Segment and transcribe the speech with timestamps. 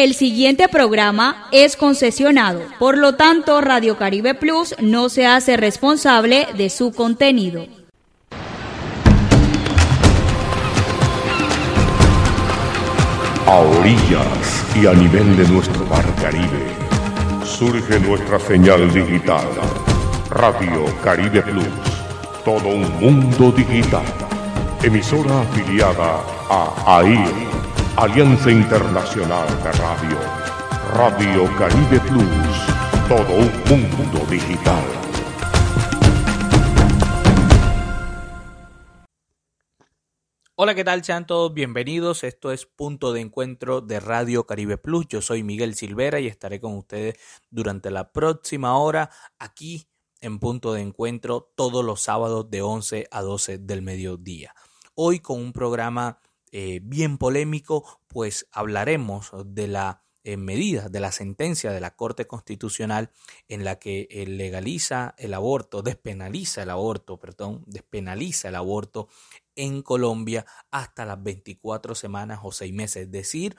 [0.00, 6.48] El siguiente programa es concesionado, por lo tanto Radio Caribe Plus no se hace responsable
[6.56, 7.66] de su contenido.
[13.46, 16.64] A orillas y a nivel de nuestro mar Caribe,
[17.44, 19.44] surge nuestra señal digital,
[20.30, 21.66] Radio Caribe Plus,
[22.42, 24.06] todo un mundo digital,
[24.82, 27.59] emisora afiliada a AIR
[27.96, 30.18] Alianza Internacional de Radio.
[30.94, 33.08] Radio Caribe Plus.
[33.08, 33.36] Todo
[33.74, 34.84] un mundo digital.
[40.54, 41.04] Hola, ¿qué tal?
[41.04, 42.22] Sean todos bienvenidos.
[42.22, 45.06] Esto es Punto de Encuentro de Radio Caribe Plus.
[45.08, 47.18] Yo soy Miguel Silvera y estaré con ustedes
[47.50, 49.88] durante la próxima hora aquí
[50.20, 54.54] en Punto de Encuentro todos los sábados de 11 a 12 del mediodía.
[54.94, 56.19] Hoy con un programa
[56.52, 62.26] eh, bien polémico, pues hablaremos de la eh, medida, de la sentencia de la Corte
[62.26, 63.10] Constitucional
[63.48, 69.08] en la que eh, legaliza el aborto, despenaliza el aborto, perdón, despenaliza el aborto
[69.56, 73.04] en Colombia hasta las 24 semanas o 6 meses.
[73.04, 73.56] Es decir,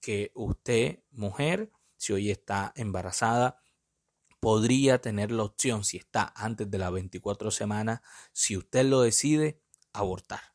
[0.00, 3.60] que usted, mujer, si hoy está embarazada,
[4.38, 9.60] podría tener la opción, si está antes de las 24 semanas, si usted lo decide,
[9.92, 10.53] abortar.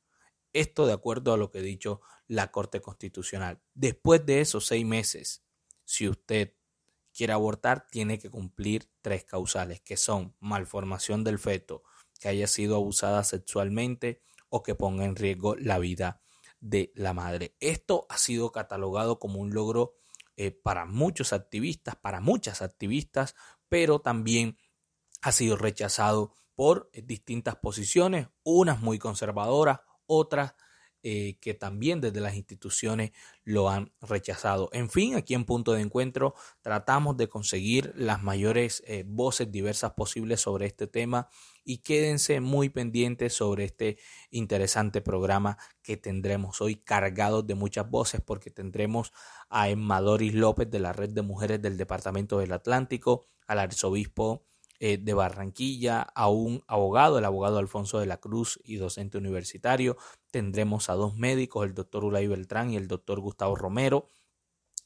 [0.54, 3.62] Esto de acuerdo a lo que ha dicho la Corte Constitucional.
[3.74, 5.44] Después de esos seis meses,
[5.86, 6.56] si usted
[7.14, 11.84] quiere abortar, tiene que cumplir tres causales, que son malformación del feto,
[12.20, 16.22] que haya sido abusada sexualmente o que ponga en riesgo la vida
[16.60, 17.56] de la madre.
[17.60, 19.96] Esto ha sido catalogado como un logro
[20.36, 23.36] eh, para muchos activistas, para muchas activistas,
[23.68, 24.58] pero también
[25.22, 30.56] ha sido rechazado por eh, distintas posiciones, unas muy conservadoras, otras
[31.02, 33.12] eh, que también desde las instituciones
[33.46, 34.70] lo han rechazado.
[34.74, 39.94] En fin, aquí en punto de encuentro tratamos de conseguir las mayores eh, voces diversas
[39.94, 41.30] posibles sobre este tema
[41.64, 43.98] y quédense muy pendientes sobre este
[44.30, 49.14] interesante programa que tendremos hoy cargado de muchas voces porque tendremos
[49.48, 54.49] a Emma Doris López de la Red de Mujeres del Departamento del Atlántico, al arzobispo
[54.80, 59.98] eh, de Barranquilla, a un abogado, el abogado Alfonso de la Cruz y docente universitario.
[60.32, 64.08] Tendremos a dos médicos, el doctor Ulay Beltrán y el doctor Gustavo Romero.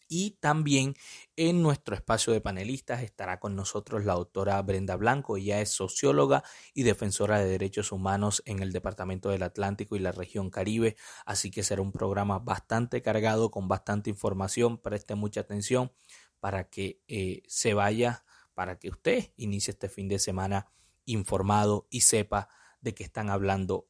[0.10, 0.96] Y también
[1.36, 5.38] en nuestro espacio de panelistas estará con nosotros la doctora Brenda Blanco.
[5.38, 6.44] Ella es socióloga
[6.74, 10.98] y defensora de derechos humanos en el Departamento del Atlántico y la región Caribe.
[11.26, 14.78] Así que será un programa bastante cargado con bastante información.
[14.78, 15.92] Preste mucha atención
[16.40, 20.68] para que eh, se vaya para que usted inicie este fin de semana
[21.06, 22.50] informado y sepa
[22.82, 23.88] de qué están hablando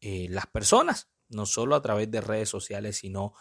[0.00, 3.34] eh, las personas, no solo a través de redes sociales, sino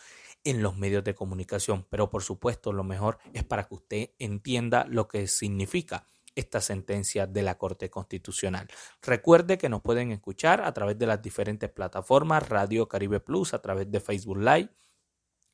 [0.43, 1.85] en los medios de comunicación.
[1.89, 7.27] Pero por supuesto, lo mejor es para que usted entienda lo que significa esta sentencia
[7.27, 8.67] de la Corte Constitucional.
[9.01, 13.61] Recuerde que nos pueden escuchar a través de las diferentes plataformas, Radio Caribe Plus, a
[13.61, 14.69] través de Facebook Live,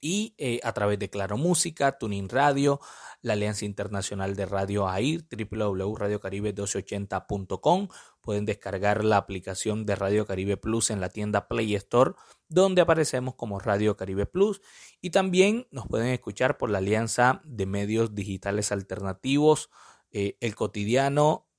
[0.02, 2.80] y eh, a través de Claro Música, Tuning Radio,
[3.22, 7.90] la Alianza Internacional de Radio AIR, www.radiocaribe1280.com.
[8.22, 12.14] Pueden descargar la aplicación de Radio Caribe Plus en la tienda Play Store,
[12.48, 14.62] donde aparecemos como Radio Caribe Plus.
[15.02, 19.70] Y también nos pueden escuchar por la Alianza de Medios Digitales Alternativos,
[20.12, 21.50] eh, El Cotidiano,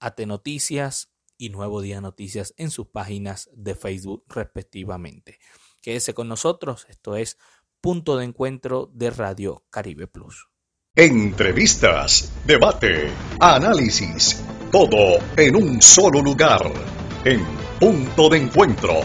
[0.00, 5.38] AT Noticias y Nuevo Día Noticias en sus páginas de Facebook respectivamente.
[5.80, 7.38] Quédese con nosotros, esto es
[7.80, 10.48] punto de encuentro de Radio Caribe Plus.
[10.94, 16.70] Entrevistas, debate, análisis, todo en un solo lugar,
[17.24, 17.44] en
[17.78, 19.00] punto de encuentro.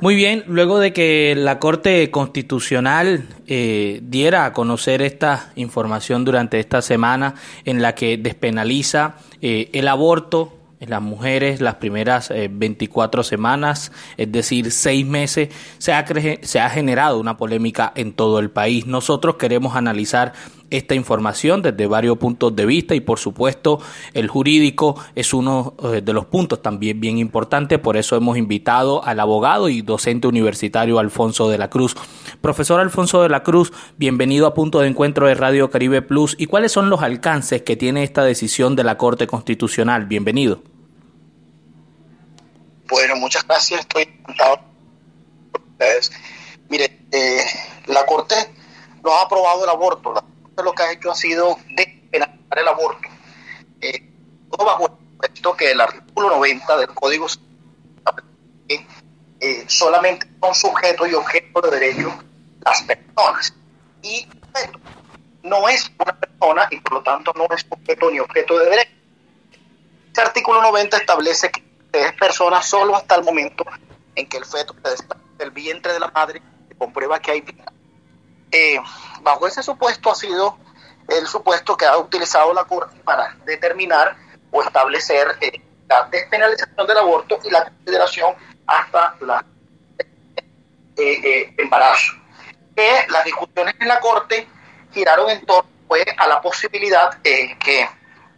[0.00, 6.58] Muy bien, luego de que la Corte Constitucional eh, diera a conocer esta información durante
[6.58, 7.34] esta semana
[7.66, 14.32] en la que despenaliza eh, el aborto las mujeres las primeras 24 eh, semanas, es
[14.32, 16.04] decir, seis meses, se ha,
[16.42, 18.86] se ha generado una polémica en todo el país.
[18.86, 20.32] Nosotros queremos analizar
[20.70, 23.80] esta información desde varios puntos de vista y por supuesto
[24.14, 29.04] el jurídico es uno eh, de los puntos también bien importantes, por eso hemos invitado
[29.04, 31.96] al abogado y docente universitario Alfonso de la Cruz.
[32.40, 36.46] Profesor Alfonso de la Cruz, bienvenido a Punto de Encuentro de Radio Caribe Plus y
[36.46, 40.06] cuáles son los alcances que tiene esta decisión de la Corte Constitucional.
[40.06, 40.62] Bienvenido.
[42.88, 44.08] Bueno, muchas gracias, estoy.
[46.68, 47.40] Mire, eh,
[47.86, 48.34] la Corte
[49.02, 50.14] no ha aprobado el aborto,
[50.62, 53.08] lo que ha hecho ha sido despenalizar el aborto.
[53.80, 54.10] Eh,
[54.50, 57.26] todo bajo el que el artículo 90 del Código
[59.42, 62.12] eh, solamente son sujetos y objetos de derecho
[62.64, 63.54] las personas.
[64.02, 64.26] y
[65.42, 68.90] no es una persona y por lo tanto no es objeto ni objeto de derecho.
[70.08, 71.62] Este artículo 90 establece que
[71.92, 73.64] es persona solo hasta el momento
[74.14, 77.40] en que el feto se desprende del vientre de la madre y comprueba que hay
[77.40, 77.72] vida.
[78.52, 78.80] Eh,
[79.22, 80.58] bajo ese supuesto ha sido
[81.08, 84.16] el supuesto que ha utilizado la Corte para determinar
[84.50, 88.34] o establecer eh, la despenalización del aborto y la consideración
[88.66, 89.44] hasta la
[90.96, 92.12] eh, embarazo.
[92.74, 94.48] Que las discusiones en la Corte
[94.92, 95.70] giraron en torno
[96.18, 97.88] a la posibilidad que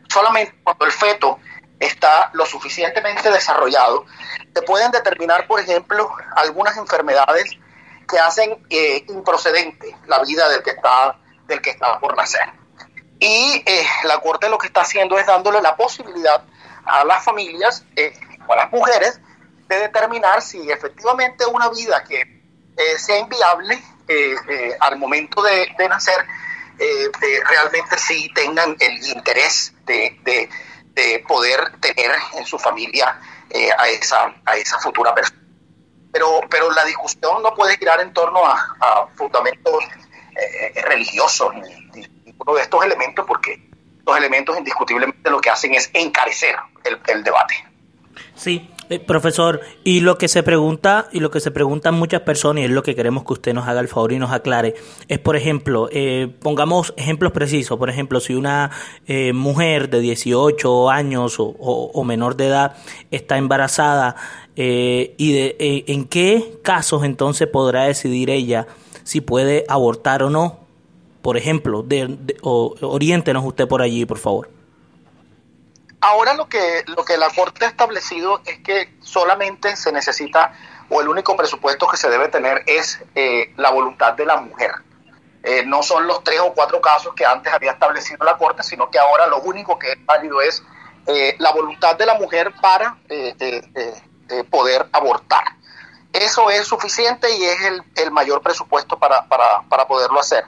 [0.08, 1.38] solamente cuando el feto
[1.78, 4.06] está lo suficientemente desarrollado,
[4.54, 7.58] se pueden determinar, por ejemplo, algunas enfermedades
[8.06, 12.52] que hacen eh, improcedente la vida del que está del que está por nacer.
[13.18, 16.44] Y eh, la Corte lo que está haciendo es dándole la posibilidad
[16.84, 18.12] a las familias eh,
[18.46, 19.20] o a las mujeres
[19.68, 22.42] de determinar si efectivamente una vida que
[22.98, 23.82] sea inviable
[24.80, 26.26] al momento de, nacer,
[27.48, 30.48] realmente sí tengan el interés de
[30.94, 33.18] de poder tener en su familia
[33.78, 35.41] a, esa, a esa futura persona.
[36.12, 39.84] Pero, pero la discusión no puede girar en torno a, fundamentos
[40.36, 43.68] eh, religiosos ni, ninguno de estos elementos porque
[44.06, 47.54] los elementos indiscutiblemente lo que hacen es encarecer el, el debate.
[48.34, 52.62] Sí, eh, profesor, y lo que se pregunta, y lo que se preguntan muchas personas,
[52.62, 54.74] y es lo que queremos que usted nos haga el favor y nos aclare,
[55.08, 58.70] es por ejemplo, eh, pongamos ejemplos precisos, por ejemplo, si una
[59.06, 62.76] eh, mujer de 18 años o, menor de edad
[63.10, 64.16] está embarazada,
[64.54, 68.66] y de, en qué casos entonces podrá decidir ella
[69.02, 70.58] si puede abortar o no.
[71.22, 74.61] Por ejemplo, de, oriéntenos usted por allí, por favor.
[76.04, 80.52] Ahora lo que, lo que la Corte ha establecido es que solamente se necesita,
[80.88, 84.72] o el único presupuesto que se debe tener es eh, la voluntad de la mujer.
[85.44, 88.90] Eh, no son los tres o cuatro casos que antes había establecido la Corte, sino
[88.90, 90.64] que ahora lo único que es válido es
[91.06, 92.96] eh, la voluntad de la mujer para
[94.50, 95.44] poder abortar.
[96.12, 100.44] Eso es suficiente y es el, el mayor presupuesto para, para, para poderlo hacer.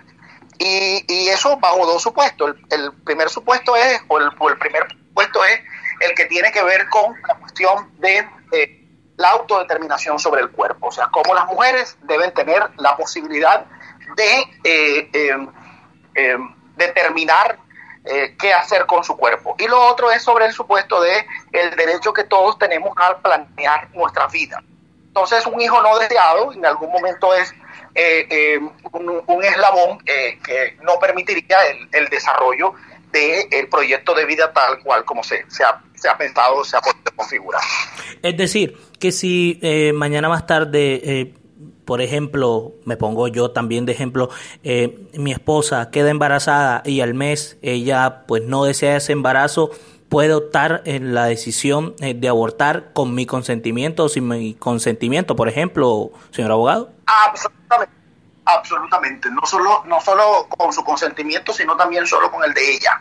[0.58, 2.56] Y, y, eso bajo dos supuestos.
[2.70, 5.60] El, primer supuesto es, o el primer puesto es
[6.00, 8.80] el que tiene que ver con la cuestión de eh,
[9.16, 13.64] la autodeterminación sobre el cuerpo, o sea, cómo las mujeres deben tener la posibilidad
[14.16, 15.48] de eh, em,
[16.14, 17.58] em, determinar
[18.04, 19.54] eh, qué hacer con su cuerpo.
[19.58, 23.88] Y lo otro es sobre el supuesto de el derecho que todos tenemos a planear
[23.94, 24.62] nuestra vida.
[25.06, 27.54] Entonces, un hijo no deseado en algún momento es
[28.92, 32.74] un, eslabón que no permitiría el, el desarrollo
[33.14, 36.80] del proyecto de vida tal cual como se, se, ha, se ha pensado, se ha
[36.80, 37.62] podido configurar.
[38.22, 41.34] Es decir, que si eh, mañana más tarde, eh,
[41.84, 44.30] por ejemplo, me pongo yo también de ejemplo,
[44.62, 49.70] eh, mi esposa queda embarazada y al mes ella pues no desea ese embarazo,
[50.08, 55.48] puede optar en la decisión de abortar con mi consentimiento o sin mi consentimiento, por
[55.48, 56.92] ejemplo, señor abogado?
[57.06, 57.93] Absolutamente
[58.44, 63.00] absolutamente, no solo, no solo con su consentimiento, sino también solo con el de ella,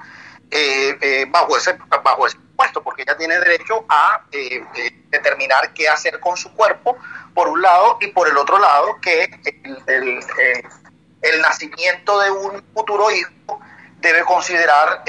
[0.49, 4.63] eh, eh, bajo, ese, bajo ese puesto, porque ella tiene derecho a eh,
[5.09, 6.97] determinar qué hacer con su cuerpo,
[7.33, 9.23] por un lado, y por el otro lado, que
[9.87, 10.19] el,
[11.21, 13.59] el, nacimiento de un futuro hijo
[13.97, 15.03] debe considerar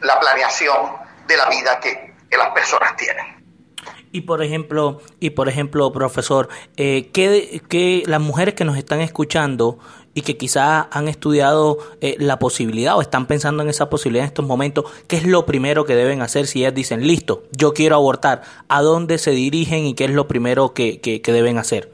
[0.00, 3.43] la planeación de la vida que, que las personas tienen.
[4.12, 9.78] Y por ejemplo, y por ejemplo, profesor, eh, ¿qué, las mujeres que nos están escuchando
[10.14, 14.28] y que quizás han estudiado eh, la posibilidad o están pensando en esa posibilidad en
[14.28, 17.96] estos momentos, ¿qué es lo primero que deben hacer si ellas dicen, listo, yo quiero
[17.96, 18.42] abortar?
[18.68, 21.93] ¿A dónde se dirigen y qué es lo primero que, que deben hacer?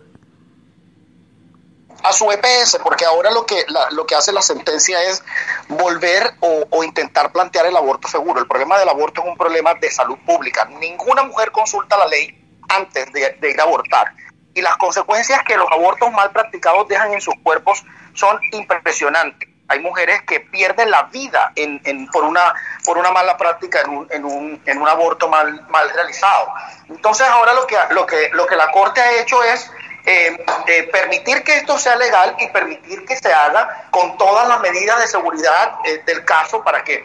[2.02, 5.22] A su EPS, porque ahora lo que, lo que hace la sentencia es
[5.68, 8.40] volver o, intentar plantear el aborto seguro.
[8.40, 10.64] El problema del aborto es un problema de salud pública.
[10.64, 12.36] Ninguna mujer consulta la ley
[12.68, 14.12] antes de, ir a abortar.
[14.54, 19.48] Y las consecuencias que los abortos mal practicados dejan en sus cuerpos son impresionantes.
[19.68, 22.52] Hay mujeres que pierden la vida en, en, por, una,
[22.84, 26.52] por una mala práctica en un, en un, en un aborto mal, mal realizado.
[26.88, 29.70] Entonces ahora lo que, lo, que, lo que la Corte ha hecho es
[30.06, 34.60] eh, eh, permitir que esto sea legal y permitir que se haga con todas las
[34.60, 37.04] medidas de seguridad eh, del caso para que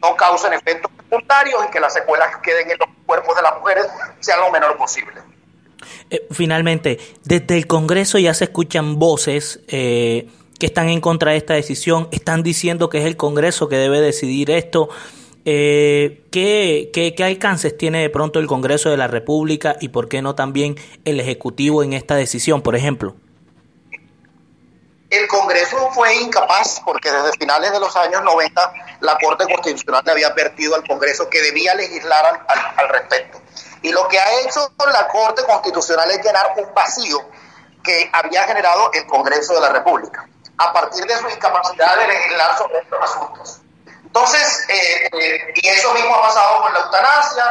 [0.00, 3.58] no causen efectos secundarios y que las secuelas que queden en los cuerpos de las
[3.58, 3.86] mujeres
[4.20, 5.20] sean lo menor posible.
[6.30, 10.26] finalmente, desde el Congreso ya se escuchan voces que
[10.60, 14.50] están en contra de esta decisión, están diciendo que es el Congreso que debe decidir
[14.50, 14.90] esto.
[15.50, 20.20] Eh, ¿qué, qué, alcances tiene de pronto el Congreso de la República y por qué
[20.20, 20.76] no también
[21.06, 23.16] el Ejecutivo en esta decisión, por ejemplo?
[25.08, 30.12] El Congreso fue incapaz porque desde finales de los años 90 la Corte Constitucional le
[30.12, 32.44] había advertido al Congreso que debía legislar
[32.76, 33.40] al respecto.
[33.80, 37.20] Y lo que ha hecho la Corte Constitucional es llenar un vacío
[37.82, 40.28] que había generado el Congreso de la República
[40.58, 43.62] a partir de su incapacidad de legislar sobre estos asuntos.
[44.08, 47.44] Entonces, eh, eh, y eso mismo ha pasado con la eutanasia,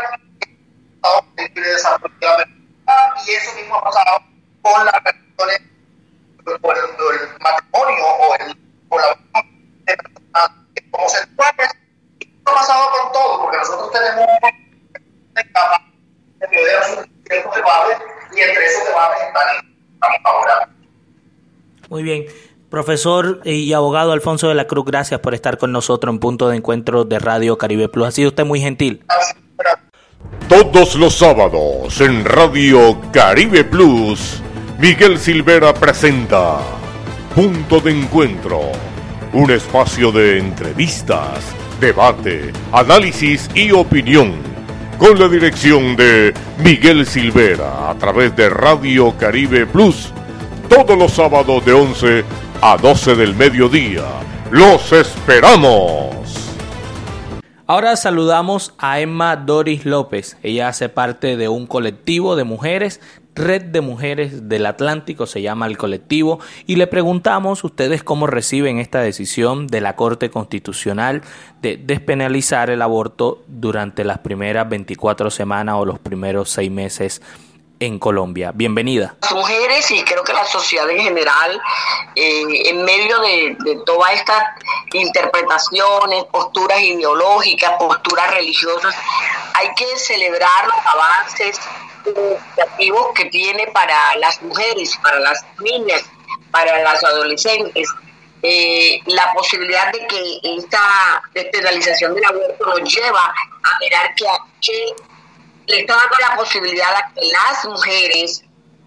[3.26, 4.24] y eso mismo ha pasado
[4.64, 5.62] con las relaciones,
[6.44, 8.58] con el, matrimonio o, el,
[8.90, 9.18] o la
[9.86, 9.98] de
[10.92, 11.70] homosexuales.
[12.20, 15.86] Esto ha pasado con todo, porque nosotros tenemos una etapa
[16.40, 16.48] de
[17.28, 17.98] ciertos debates
[18.36, 20.70] y entre esos debates están, estamos ahora.
[21.90, 22.26] Muy bien.
[22.70, 26.58] Profesor y abogado Alfonso de la Cruz, gracias por estar con nosotros en punto de
[26.58, 28.08] encuentro de Radio Caribe Plus.
[28.08, 29.06] Ha sido usted muy gentil.
[30.50, 34.42] Todos los sábados en Radio Caribe Plus,
[34.80, 36.58] Miguel Silvera presenta
[37.34, 38.60] Punto de Encuentro,
[39.32, 41.40] un espacio de entrevistas,
[41.80, 44.34] debate, análisis y opinión,
[44.98, 50.12] con la dirección de Miguel Silvera a través de Radio Caribe Plus,
[50.68, 52.26] todos los sábados de 11
[52.62, 54.04] a 12 del mediodía.
[54.52, 56.16] ¡Los esperamos!
[57.68, 60.38] Ahora saludamos a Emma Doris López.
[60.42, 63.02] Ella hace parte de un colectivo de mujeres,
[63.36, 68.80] Red de Mujeres del Atlántico se llama el colectivo, y le preguntamos ustedes cómo reciben
[68.80, 71.22] esta decisión de la Corte Constitucional
[71.62, 77.22] de despenalizar el aborto durante las primeras 24 semanas o los primeros seis meses
[77.80, 78.52] en Colombia.
[78.54, 79.16] Bienvenida.
[79.22, 81.62] Las mujeres y creo que la sociedad en general,
[82.16, 84.44] eh, en medio de, de todas estas
[84.94, 88.96] interpretaciones, posturas ideológicas, posturas religiosas,
[89.54, 91.60] hay que celebrar los avances
[92.06, 96.04] educativos que tiene para las mujeres, para las niñas,
[96.52, 97.88] para las adolescentes.
[98.44, 104.26] Eh, la posibilidad de que esta despenalización del aborto nos lleva a mirar que
[105.68, 108.44] le está dando la posibilidad a las mujeres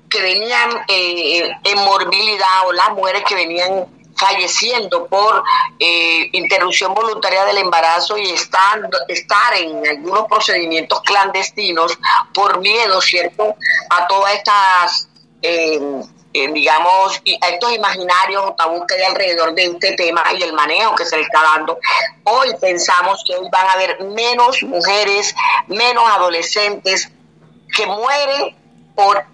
[0.08, 5.42] que venían eh, en morbilidad o las mujeres que venían falleciendo por
[5.78, 11.98] eh, interrupción voluntaria del embarazo y están, estar en algunos procedimientos clandestinos
[12.34, 13.54] por miedo, ¿cierto?,
[13.88, 15.08] a todas estas...
[15.42, 15.80] Eh,
[16.32, 20.94] eh, digamos, estos imaginarios o tabú que hay alrededor de este tema y el manejo
[20.94, 21.78] que se le está dando.
[22.24, 25.34] Hoy pensamos que hoy van a haber menos mujeres,
[25.66, 27.10] menos adolescentes
[27.74, 28.56] que mueren
[28.94, 29.24] por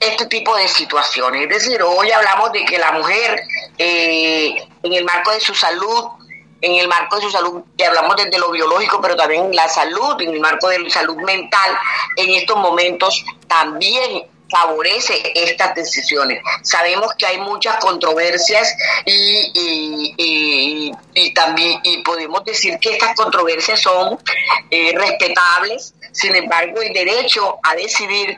[0.00, 1.42] este tipo de situaciones.
[1.42, 3.42] Es decir, hoy hablamos de que la mujer,
[3.78, 6.06] eh, en el marco de su salud,
[6.62, 10.20] en el marco de su salud, y hablamos desde lo biológico, pero también la salud,
[10.20, 11.78] en el marco de la salud mental,
[12.16, 16.42] en estos momentos también favorece estas decisiones.
[16.62, 18.74] Sabemos que hay muchas controversias
[19.06, 24.18] y, y, también y podemos decir que estas controversias son
[24.70, 28.36] eh, respetables, sin embargo el derecho a decidir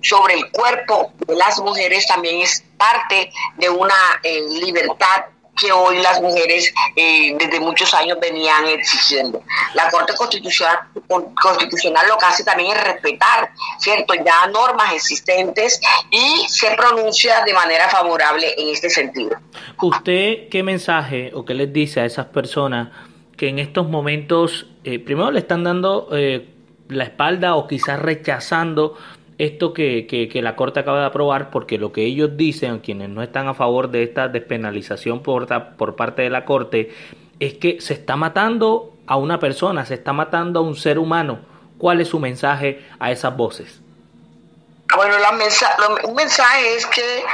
[0.00, 5.24] sobre el cuerpo de las mujeres también es parte de una eh, libertad
[5.56, 9.42] que hoy las mujeres eh, desde muchos años venían exigiendo.
[9.74, 10.78] La Corte Constitucional,
[11.08, 15.80] Constitucional lo que hace también es respetar, ¿cierto?, ya normas existentes
[16.10, 19.36] y se pronuncia de manera favorable en este sentido.
[19.80, 22.88] ¿Usted qué mensaje o qué les dice a esas personas
[23.36, 26.48] que en estos momentos, eh, primero le están dando eh,
[26.88, 28.96] la espalda o quizás rechazando
[29.44, 33.24] esto que, que, la Corte acaba de aprobar, porque lo que ellos dicen, quienes no
[33.24, 36.92] están a favor de esta despenalización por, por parte de la Corte,
[37.40, 41.40] es que se está matando a una persona, se está matando a un ser humano.
[41.76, 43.80] ¿Cuál es su mensaje a esas voces?
[44.94, 45.66] Bueno, la mensa
[46.04, 47.24] un mensaje es que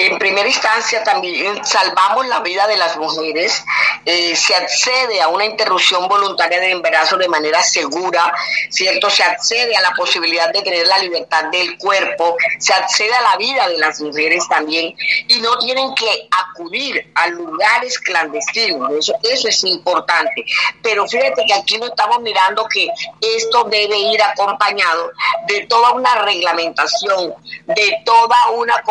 [0.00, 3.62] en primera instancia también salvamos la vida de las mujeres,
[4.06, 8.32] eh, se accede a una interrupción voluntaria de embarazo de manera segura,
[8.70, 9.10] ¿cierto?
[9.10, 13.36] Se accede a la posibilidad de tener la libertad del cuerpo, se accede a la
[13.36, 14.94] vida de las mujeres también
[15.28, 18.90] y no tienen que acudir a lugares clandestinos,
[19.22, 20.46] eso, es importante.
[20.82, 22.88] Pero fíjate que aquí no estamos mirando que
[23.36, 25.12] esto debe ir acompañado
[25.46, 27.34] de toda una reglamentación,
[27.66, 28.82] de toda una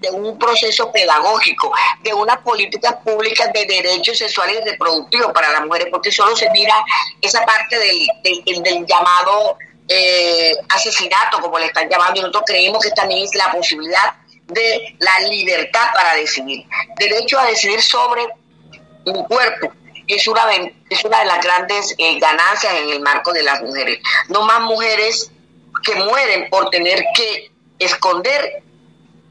[0.00, 0.49] de un proceso
[0.92, 6.36] pedagógico, de unas políticas públicas de derechos sexuales y reproductivos para las mujeres, porque solo
[6.36, 6.74] se mira
[7.20, 9.56] esa parte del, del, llamado
[9.88, 14.14] eh, asesinato, como le están llamando, y nosotros creemos que también es la posibilidad
[14.46, 16.64] de la libertad para decidir,
[16.96, 18.26] derecho a decidir sobre
[19.04, 19.72] un cuerpo,
[20.06, 20.42] es una
[20.88, 24.00] es una de las grandes eh, ganancias en el marco de las mujeres.
[24.28, 25.30] No más mujeres
[25.84, 28.62] que mueren por tener que esconder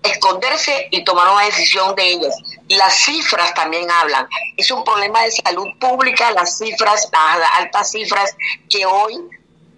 [0.03, 2.33] esconderse y tomar una decisión de ellos.
[2.69, 4.27] Las cifras también hablan.
[4.57, 8.35] Es un problema de salud pública, las cifras, las altas cifras
[8.69, 9.19] que hoy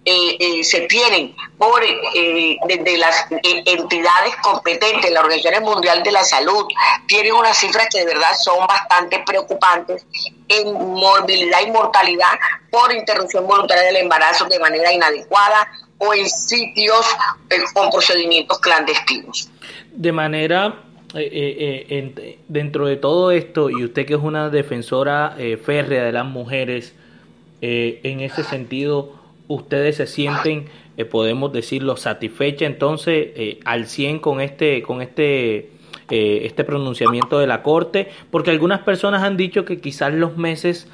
[0.04, 6.24] eh, eh, se tienen por eh, desde las entidades competentes, la Organización Mundial de la
[6.24, 6.66] Salud,
[7.06, 10.04] tienen unas cifras que de verdad son bastante preocupantes
[10.48, 12.32] en morbilidad y mortalidad
[12.68, 15.70] por interrupción voluntaria del embarazo de manera inadecuada
[16.04, 17.06] o en sitios
[17.74, 19.50] con procedimientos clandestinos.
[19.92, 20.82] De manera
[22.48, 26.94] dentro de todo esto, y usted que es una defensora férrea de las mujeres,
[27.60, 29.12] en ese sentido,
[29.54, 30.66] ustedes se sienten,
[30.96, 35.70] eh, podemos decirlo, satisfechas entonces eh, al 100 con este, con este,
[36.10, 40.88] eh, este pronunciamiento de la Corte, porque algunas personas han dicho que quizás los meses,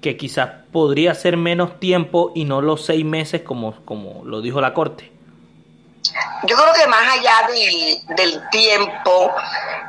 [0.00, 4.60] que quizás podría ser menos tiempo y no los seis meses como, como lo dijo
[4.60, 5.16] la Corte.
[6.44, 7.48] Yo creo que más allá
[8.16, 9.34] del, tiempo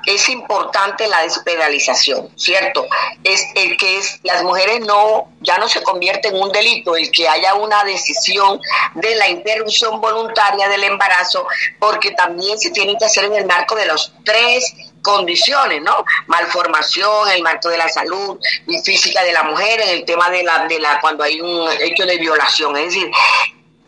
[0.06, 2.86] es importante la despenalización, ¿cierto?
[3.24, 7.12] Es el que es, las mujeres no, ya no se convierte en un delito, el
[7.12, 8.60] que haya una decisión
[8.96, 11.46] de la interrupción voluntaria del embarazo,
[11.80, 16.04] porque también se tiene que hacer en el marco de los tres condiciones, ¿no?
[16.28, 20.44] Malformación, el marco de la salud y física de la mujer, en el tema de
[20.44, 22.76] la, de la, cuando hay un hecho de violación.
[22.78, 23.12] Es decir,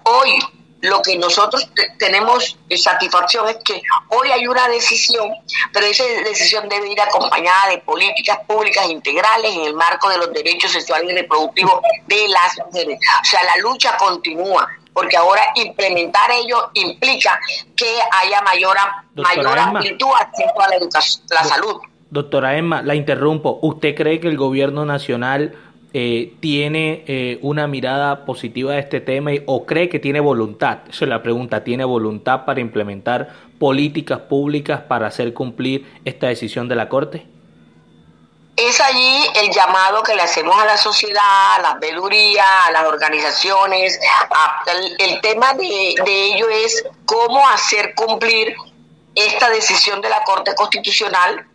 [0.03, 0.39] hoy
[0.81, 5.29] lo que nosotros tenemos satisfacción es que hoy hay una decisión,
[5.73, 10.31] pero esa decisión debe ir acompañada de políticas públicas integrales en el marco de los
[10.31, 12.99] derechos sexuales y reproductivos de las mujeres.
[13.21, 17.39] O sea, la lucha continúa, porque ahora implementar ello implica
[17.75, 18.75] que haya mayor,
[19.15, 21.75] mayor amplitud acceso a la, educación, la salud.
[22.09, 23.59] Doctora Emma, la interrumpo.
[23.61, 25.55] ¿Usted cree que el gobierno nacional
[25.91, 31.05] eh, tiene eh, una mirada positiva de este tema o cree que tiene voluntad, esa
[31.05, 36.75] es la pregunta, ¿tiene voluntad para implementar políticas públicas para hacer cumplir esta decisión de
[36.75, 37.25] la Corte?
[38.59, 42.83] Es allí el llamado que le hacemos a la sociedad, a las vedurías, a las
[42.83, 43.97] organizaciones.
[44.97, 48.53] el, tema de, ello es cómo hacer cumplir
[49.15, 51.47] esta decisión de la Corte Constitucional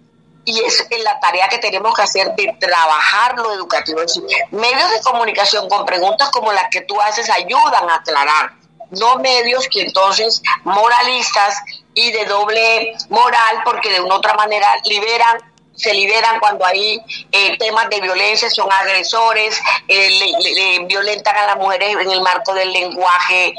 [0.47, 4.01] y es la tarea que tenemos que hacer de trabajar lo educativo.
[4.01, 8.53] Es decir, medios de comunicación con preguntas como las que tú haces ayudan a aclarar,
[8.93, 11.61] no medios que entonces moralistas
[11.93, 17.01] y de doble moral, porque de una otra manera liberan se liberan cuando hay
[17.33, 22.55] eh, temas de violencia, son agresores, eh, le, violentan a las mujeres en el marco
[22.55, 23.55] del lenguaje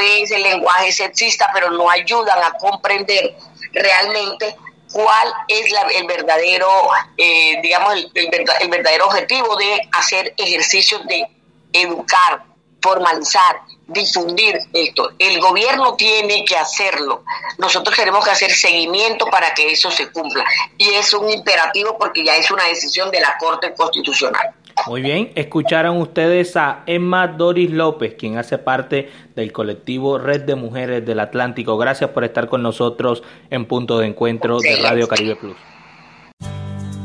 [0.00, 3.36] es el lenguaje sexista, pero no ayudan a comprender
[3.72, 4.56] realmente
[4.92, 6.68] cuál es el verdadero,
[7.16, 11.26] eh, digamos, el, verdadero objetivo de hacer ejercicios de
[11.72, 12.44] educar,
[12.80, 15.10] formalizar, difundir esto.
[15.18, 17.24] El gobierno tiene que hacerlo.
[17.58, 20.44] Nosotros tenemos que hacer seguimiento para que eso se cumpla.
[20.76, 24.54] Y es un imperativo porque ya es una decisión de la Corte Constitucional.
[24.86, 30.54] Muy bien, escucharon ustedes a Emma Doris López, quien hace parte del colectivo Red de
[30.54, 31.76] Mujeres del Atlántico.
[31.76, 35.56] Gracias por estar con nosotros en Punto de Encuentro de Radio Caribe Plus.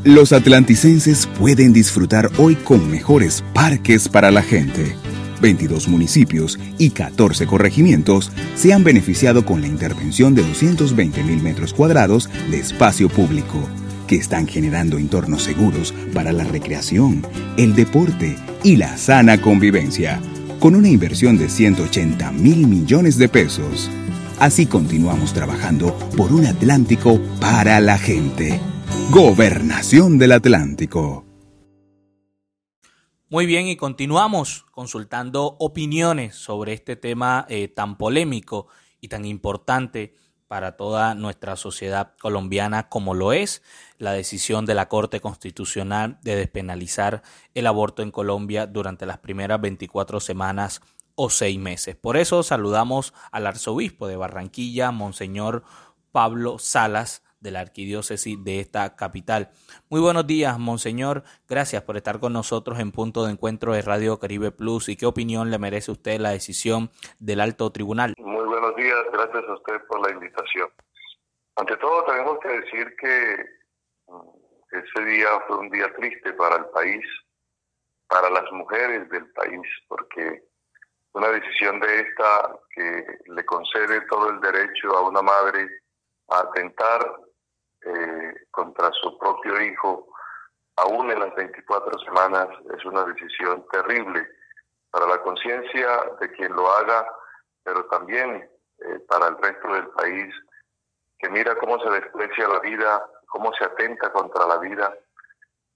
[0.03, 4.95] Los atlanticenses pueden disfrutar hoy con mejores parques para la gente.
[5.43, 11.73] 22 municipios y 14 corregimientos se han beneficiado con la intervención de 220 mil metros
[11.73, 13.59] cuadrados de espacio público
[14.07, 17.27] que están generando entornos seguros para la recreación,
[17.57, 20.21] el deporte y la sana convivencia,
[20.59, 23.91] con una inversión de 180 mil millones de pesos.
[24.39, 28.61] Así continuamos trabajando por un Atlántico para la gente.
[29.11, 31.32] Gobernación del Atlántico.
[33.33, 38.67] Muy bien, y continuamos consultando opiniones sobre este tema eh, tan polémico
[39.01, 40.13] y tan importante
[40.47, 43.63] para toda nuestra sociedad colombiana como lo es
[43.97, 47.23] la decisión de la Corte Constitucional de despenalizar
[47.55, 50.81] el aborto en Colombia durante las primeras 24 semanas
[51.15, 51.95] o seis meses.
[51.95, 55.63] Por eso saludamos al arzobispo de Barranquilla, Monseñor
[56.11, 59.51] Pablo Salas, de la arquidiócesis de esta capital.
[59.89, 61.23] Muy buenos días, Monseñor.
[61.47, 64.89] Gracias por estar con nosotros en punto de encuentro de Radio Caribe Plus.
[64.89, 68.15] ¿Y qué opinión le merece usted la decisión del alto tribunal?
[68.63, 70.69] buenos días, gracias a usted por la invitación.
[71.57, 73.45] Ante todo, tenemos que decir que
[74.07, 74.29] mm,
[74.71, 77.05] ese día fue un día triste para el país,
[78.07, 80.43] para las mujeres del país, porque
[81.13, 85.67] una decisión de esta que le concede todo el derecho a una madre
[86.29, 87.05] a atentar
[87.85, 90.07] eh, contra su propio hijo,
[90.77, 94.25] aún en las 24 semanas, es una decisión terrible
[94.89, 97.05] para la conciencia de quien lo haga,
[97.63, 100.33] pero también eh, para el resto del país
[101.19, 104.97] que mira cómo se desprecia la vida, cómo se atenta contra la vida,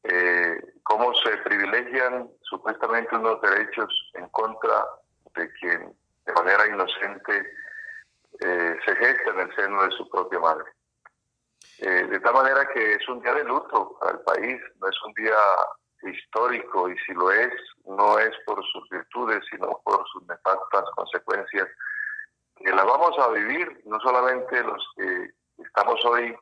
[0.03, 4.85] eh, cómo se privilegian supuestamente unos derechos en contra
[5.35, 5.93] de quien
[6.25, 7.51] de manera inocente
[8.39, 10.76] se gesta en el seno de su propia madre.
[11.79, 14.95] Eh, de tal manera que es un día de luto para el país, no es
[15.03, 15.37] un día
[16.03, 17.53] histórico y si lo es,
[17.85, 21.67] no es por sus virtudes, sino por sus nefastas consecuencias
[22.55, 25.31] que las vamos a vivir, no solamente los que
[25.63, 26.35] estamos hoy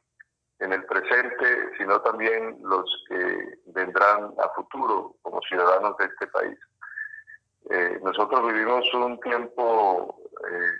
[0.60, 6.58] en el presente, sino también los que vendrán a futuro como ciudadanos de este país.
[7.70, 10.18] Eh, nosotros vivimos un tiempo
[10.50, 10.72] eh,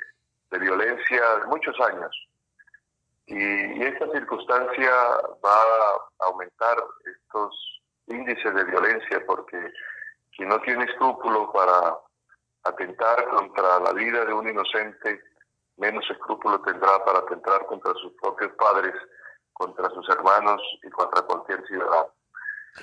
[0.52, 2.30] de violencia de muchos años
[3.28, 4.92] y, esta circunstancia
[5.44, 9.72] va a aumentar estos índices de violencia porque
[10.36, 11.98] quien no tiene escrúpulo para
[12.64, 15.22] atentar contra la vida de un inocente,
[15.78, 18.94] menos escrúpulo tendrá para atentar contra sus propios padres,
[19.54, 22.14] contra sus hermanos y contra cualquier ciudadano.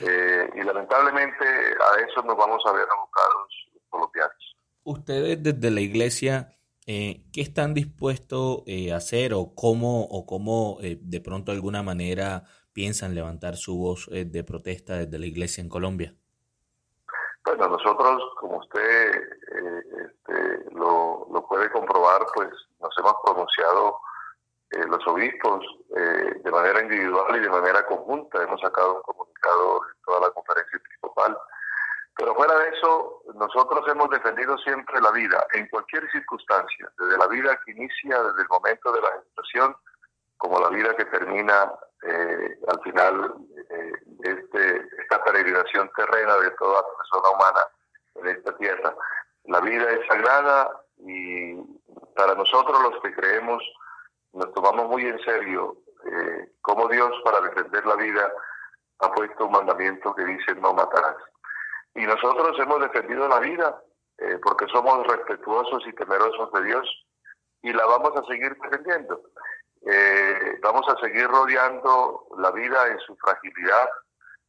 [0.00, 4.57] Eh, y lamentablemente a eso nos vamos a ver abocados los colombianos.
[4.85, 6.52] Ustedes desde la iglesia,
[6.87, 11.83] eh, ¿qué están dispuestos eh, a hacer o cómo, o cómo de pronto de alguna
[11.83, 16.14] manera piensan levantar su voz de protesta desde la iglesia en Colombia?
[17.45, 19.11] Bueno, nosotros, como usted
[20.07, 22.49] este, lo, lo, puede comprobar, pues
[22.81, 23.99] nos hemos pronunciado
[24.73, 25.62] eh, los obispos
[25.95, 28.42] eh, de manera individual y de manera conjunta.
[28.42, 31.37] Hemos sacado un comunicado de toda la conferencia episcopal.
[32.16, 37.27] Pero fuera de eso, nosotros hemos defendido siempre la vida, en cualquier circunstancia, desde la
[37.27, 39.75] vida que inicia, desde el momento de la gestación,
[40.37, 41.72] como la vida que termina
[42.03, 43.35] eh, al final
[44.05, 47.61] de este, esta peregrinación terrena de toda persona humana
[48.16, 48.94] en esta tierra.
[49.44, 51.55] La vida es sagrada y
[52.16, 53.62] para nosotros los que creemos
[54.33, 58.33] nos tomamos muy en serio eh, cómo Dios para defender la vida
[59.01, 61.16] ha puesto un mandamiento que dice no matarás.
[61.94, 63.83] Y nosotros hemos defendido la vida
[64.18, 67.07] eh, porque somos respetuosos y temerosos de Dios
[67.62, 69.20] y la vamos a seguir defendiendo.
[69.85, 73.88] Eh, vamos a seguir rodeando la vida en su fragilidad,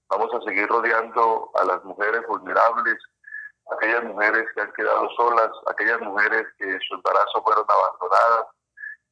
[0.10, 2.98] vamos a seguir rodeando a las mujeres vulnerables,
[3.72, 8.48] aquellas mujeres que han quedado solas, aquellas mujeres que en su embarazo fueron abandonadas,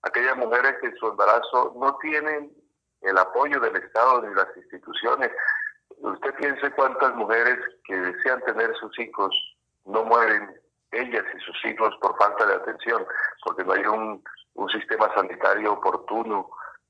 [0.04, 2.52] aquellas mujeres que en su embarazo no tienen
[3.02, 5.32] el apoyo del Estado ni las instituciones.
[6.02, 9.36] Usted piense cuántas mujeres que desean tener sus hijos
[9.86, 10.60] no mueren
[10.92, 13.06] ellas y sus hijos por falta de atención,
[13.46, 14.24] porque no hay un,
[14.72, 16.50] sistema sanitario oportuno,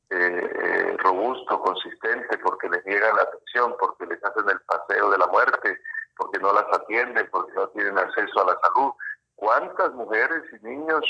[0.10, 5.18] eh, eh, robusto, consistente, porque les niegan la atención, porque les hacen el paseo de
[5.18, 5.80] la muerte,
[6.18, 8.92] porque no las atienden, porque no tienen acceso a la salud.
[9.36, 11.06] ¿Cuántas mujeres y niños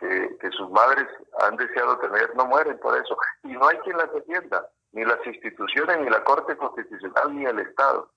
[0.00, 1.06] que, sus madres
[1.42, 3.16] han deseado tener no mueren por eso.
[3.44, 7.60] Y no hay quien las defienda, ni las instituciones, ni la Corte Constitucional, ni el
[7.60, 8.10] Estado.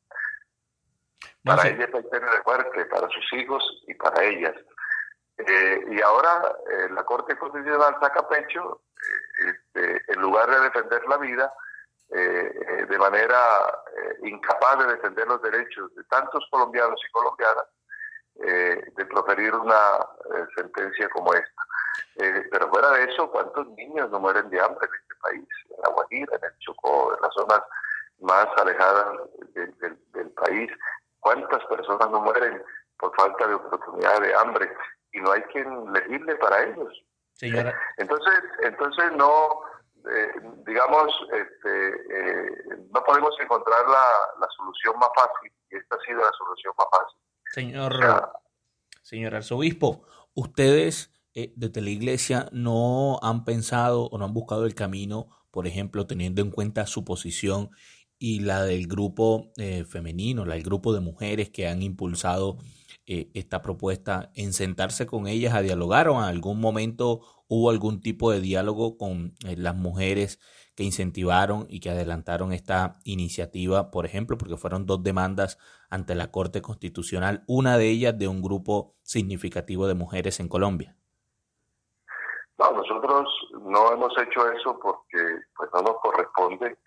[1.44, 4.56] Para ellas hay pena de muerte, para sus hijos y para ellas.
[5.38, 11.06] Eh, y ahora eh, la Corte Constitucional saca pecho, eh, este, en lugar de defender
[11.08, 11.54] la vida,
[12.10, 13.40] de manera
[14.22, 17.66] incapaz de defender los derechos de tantos colombianos y colombianas,
[18.36, 20.00] de proferir una
[20.56, 21.64] sentencia como esta.
[22.16, 25.48] Eh, pero fuera de eso, ¿cuántos niños no mueren de hambre en este país?
[25.70, 27.62] En La Guajira, en el Chocó, en las zonas
[28.20, 29.20] más alejadas
[29.54, 30.72] del, país.
[31.20, 32.62] ¿Cuántas personas no mueren
[32.98, 34.76] por falta de oportunidad de hambre?
[35.12, 37.04] Y no hay quien legisle para ellos.
[37.34, 37.74] Señora.
[37.98, 39.62] Entonces, entonces no,
[40.10, 40.34] eh,
[40.66, 46.32] digamos, este, eh, no podemos encontrar la, solución más fácil, y esta ha sido la
[46.38, 47.20] solución más fácil.
[47.54, 48.32] Señor,
[49.04, 54.74] señor arzobispo, ustedes eh, desde la iglesia no han pensado o no han buscado el
[54.74, 57.70] camino, por ejemplo, teniendo en cuenta su posición
[58.18, 62.58] y la del grupo eh, femenino, la del grupo de mujeres que han impulsado
[63.06, 68.02] eh, esta propuesta, en sentarse con ellas a dialogar o en algún momento hubo algún
[68.02, 70.40] tipo de diálogo con las mujeres
[70.76, 75.60] que incentivaron y que adelantaron esta iniciativa, por ejemplo, porque fueron dos demandas
[75.90, 80.96] ante la Corte Constitucional, una de ellas de un grupo significativo de mujeres en Colombia.
[82.58, 83.28] No, nosotros
[83.62, 86.78] no hemos hecho eso porque pues no nos corresponde,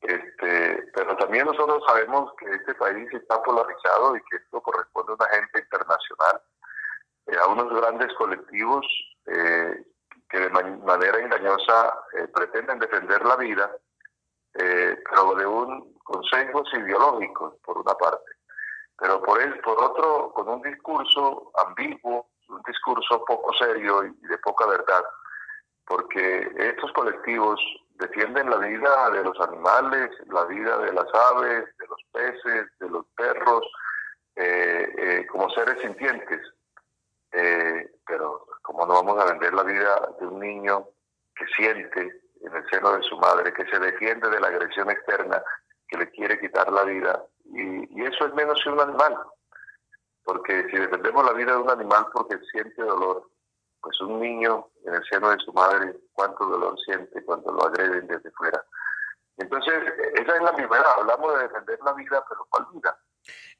[0.00, 5.14] este, pero también nosotros sabemos que este país está polarizado y que esto corresponde a
[5.16, 6.42] una agenda internacional,
[7.26, 8.86] eh, a unos grandes colectivos
[9.26, 9.84] eh,
[10.30, 13.70] que de manera engañosa eh, pretenden defender la vida,
[14.52, 18.32] pero de un consejos ideológicos, por una parte,
[18.98, 24.38] pero por, el, por otro, con un discurso ambiguo un discurso poco serio y de
[24.38, 25.04] poca verdad,
[25.86, 27.60] porque estos colectivos
[27.94, 32.88] defienden la vida de los animales, la vida de las aves, de los peces, de
[32.88, 33.64] los perros,
[34.36, 36.40] eh, eh, como seres sintientes.
[37.32, 40.86] Eh, pero como no vamos a vender la vida de un niño
[41.34, 45.42] que siente en el seno de su madre, que se defiende de la agresión externa,
[45.88, 49.18] que le quiere quitar la vida, y, eso es menos que un animal,
[50.22, 53.28] porque si defendemos la vida de un animal porque siente dolor,
[53.80, 58.06] pues un niño en el seno de su madre, cuánto dolor siente cuando lo agreden
[58.06, 58.64] desde fuera.
[59.36, 59.74] Entonces,
[60.14, 62.96] esa es la primera, hablamos de defender la vida, pero ¿cuál vida?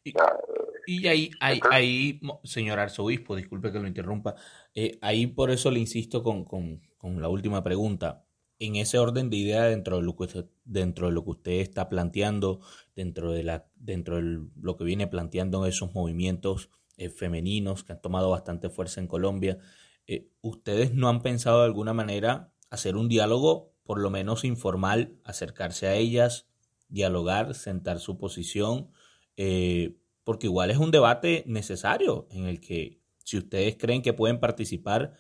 [0.03, 4.35] Y, ahí, ahí, ahí, señor arzobispo, disculpe que lo interrumpa,
[4.75, 8.25] eh, ahí por eso le insisto con, con, con, la última pregunta.
[8.59, 11.53] En ese orden de idea, dentro de lo que usted, dentro de lo que usted
[11.53, 12.61] está planteando,
[12.95, 18.03] dentro de, la, dentro de lo que viene planteando esos movimientos eh, femeninos que han
[18.03, 19.59] tomado bastante fuerza en Colombia,
[20.07, 25.15] eh, ¿ustedes no han pensado de alguna manera hacer un diálogo, por lo menos informal,
[25.25, 26.47] acercarse a ellas,
[26.89, 28.91] dialogar, sentar su posición?
[29.37, 34.41] Eh, porque igual es un debate necesario en el que si ustedes creen que pueden
[34.41, 35.13] participar,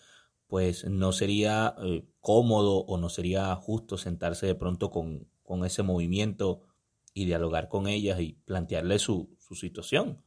[0.46, 5.82] pues no sería eh, cómodo o no sería justo sentarse de pronto con, con, ese
[5.82, 6.62] movimiento
[7.14, 10.22] y dialogar con ellas y plantearle su, su situación.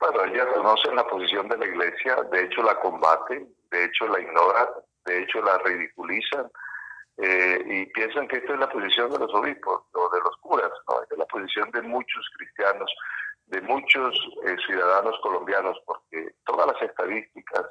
[0.00, 4.20] Bueno, ellas conocen la posición de la iglesia, de hecho la combaten, de hecho la
[4.20, 4.68] ignoran,
[5.04, 6.46] de hecho la ridiculizan
[7.18, 10.70] eh, y piensan que esta es la posición de los obispos o de los curas,
[10.86, 11.02] ¿no?
[11.02, 12.92] es la posición de muchos cristianos,
[13.46, 17.64] de muchos eh, ciudadanos colombianos, porque todas las estadísticas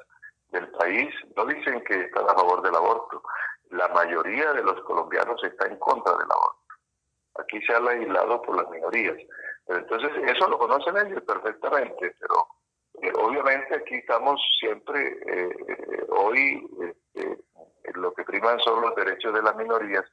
[0.50, 3.22] del país no dicen que están a favor del aborto.
[3.70, 6.60] La mayoría de los colombianos está en contra del aborto.
[7.38, 9.16] Aquí se ha legislado por las minorías.
[9.66, 12.46] Pero entonces, eso lo conocen ellos perfectamente, pero
[13.02, 15.18] eh, obviamente aquí estamos siempre,
[16.08, 17.38] hoy, este,
[17.94, 20.04] lo que priman son los derechos de las minorías,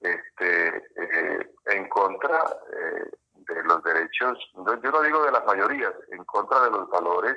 [0.00, 2.38] este, eh, en contra
[2.72, 7.36] eh, de los derechos, yo no digo de las mayorías, en contra de los valores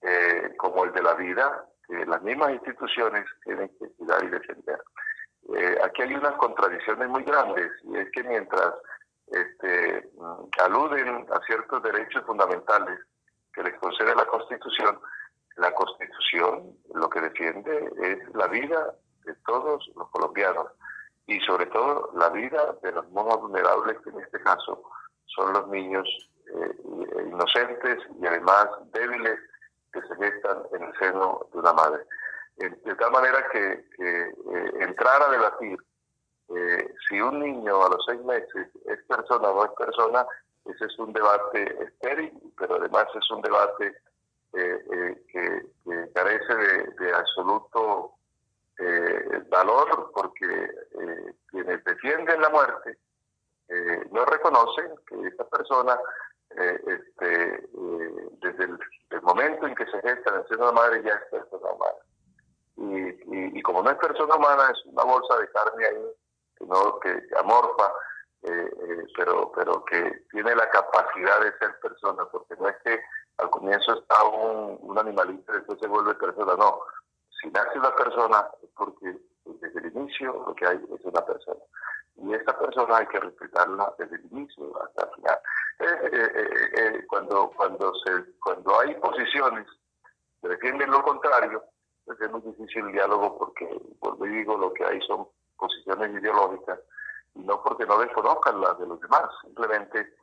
[0.00, 4.80] eh, como el de la vida, que las mismas instituciones tienen que cuidar y defender.
[5.84, 8.74] aquí hay unas contradicciones muy grandes, y es que mientras
[9.28, 10.10] este,
[10.62, 12.98] aluden a ciertos derechos fundamentales
[13.52, 15.00] que les concede la Constitución,
[15.58, 18.94] la Constitución lo que defiende es la vida
[19.24, 20.66] de todos los colombianos
[21.26, 24.82] y sobre todo la vida de los más vulnerables, que en este caso
[25.26, 26.08] son los niños
[26.46, 29.38] eh, inocentes y además débiles
[29.92, 32.04] que se gestan en el seno de una madre.
[32.56, 34.32] De tal manera que, eh,
[34.80, 35.78] entrar a debatir
[36.48, 40.26] eh, si un niño a los seis meses es persona o no es persona,
[40.64, 43.94] ese es un debate estéril, pero además es un debate
[44.54, 45.62] eh, eh, que,
[46.14, 46.54] carece
[46.98, 48.14] de, absoluto
[48.78, 50.70] eh, valor porque
[51.50, 52.98] quienes defienden la muerte
[54.10, 55.98] no reconocen que esta persona,
[56.50, 57.68] este,
[58.40, 61.24] desde el, momento en que se gesta en el seno de la madre, ya es
[61.30, 61.98] persona humana.
[62.76, 66.04] Y, y, como no es persona humana, es una bolsa de carne ahí,
[66.60, 67.92] no, que amorfa,
[69.16, 72.98] pero, pero que tiene la capacidad de ser persona, porque no es que
[73.38, 76.54] al comienzo está un, un animalito y después se vuelve persona.
[76.56, 76.80] No,
[77.40, 81.60] si nace una persona es porque desde el inicio lo que hay es una persona.
[82.16, 85.38] Y esta persona hay que respetarla desde el inicio hasta el final.
[85.78, 89.66] Eh, eh, eh, cuando, cuando, se, cuando hay posiciones
[90.42, 91.62] que defienden lo contrario,
[92.04, 96.80] pues es muy difícil el diálogo porque, por digo, lo que hay son posiciones ideológicas
[97.34, 100.14] y no porque no desconozcan las de los demás, simplemente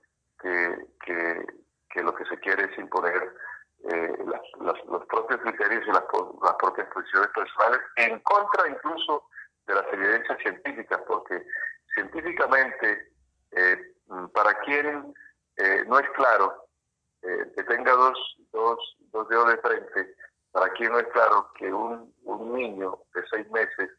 [0.41, 1.45] que, que,
[1.95, 3.33] que lo que se quiere es imponer
[3.89, 4.17] eh,
[4.59, 6.03] los propios criterios y las,
[6.59, 9.29] propias posiciones personales en contra incluso
[9.65, 11.41] de las evidencias científicas, porque
[11.93, 13.13] científicamente,
[13.51, 13.93] eh,
[14.33, 15.13] para quien
[15.55, 16.63] eh, no es claro
[17.21, 20.15] que tenga dos, dos, dos dedos de frente,
[20.51, 23.89] para quien no es claro que un, un niño de seis meses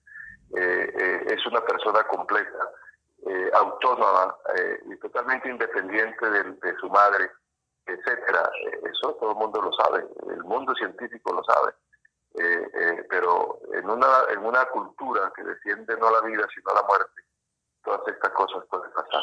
[0.52, 2.70] es una persona completa,
[3.54, 4.36] autónoma
[4.88, 7.28] y totalmente independiente de su madre,
[7.86, 8.50] etcétera.
[8.90, 11.72] Eso todo el mundo lo sabe, el mundo científico lo sabe.
[12.38, 16.82] Eh, eh, pero en una, en una cultura que defiende no la vida, sino la
[16.86, 17.22] muerte,
[17.82, 19.22] todas estas cosas pueden pasar.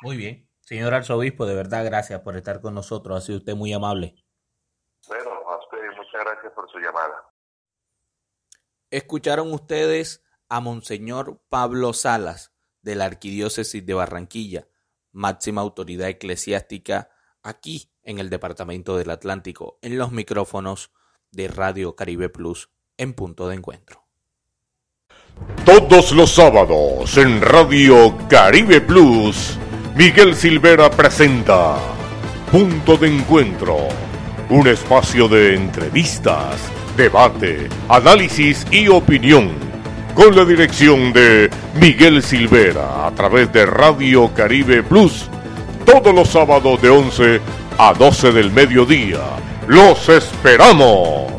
[0.00, 0.48] Muy bien.
[0.60, 3.18] Señor arzobispo, de verdad, gracias por estar con nosotros.
[3.18, 4.16] Ha sido usted muy amable.
[5.06, 7.30] Bueno, a usted muchas gracias por su llamada.
[8.90, 14.68] Escucharon ustedes a Monseñor Pablo Salas, de la Arquidiócesis de Barranquilla,
[15.12, 17.10] máxima autoridad eclesiástica
[17.46, 20.90] aquí en el Departamento del Atlántico, en los micrófonos
[21.30, 24.04] de Radio Caribe Plus en punto de encuentro.
[25.64, 29.58] Todos los sábados en Radio Caribe Plus,
[29.94, 31.76] Miguel Silvera presenta
[32.50, 33.76] Punto de Encuentro,
[34.48, 36.60] un espacio de entrevistas,
[36.96, 39.50] debate, análisis y opinión,
[40.14, 45.28] con la dirección de Miguel Silvera a través de Radio Caribe Plus,
[45.86, 47.40] todos los sábados de 11
[47.78, 49.20] a 12 del mediodía.
[49.68, 51.32] ¡Los esperamos!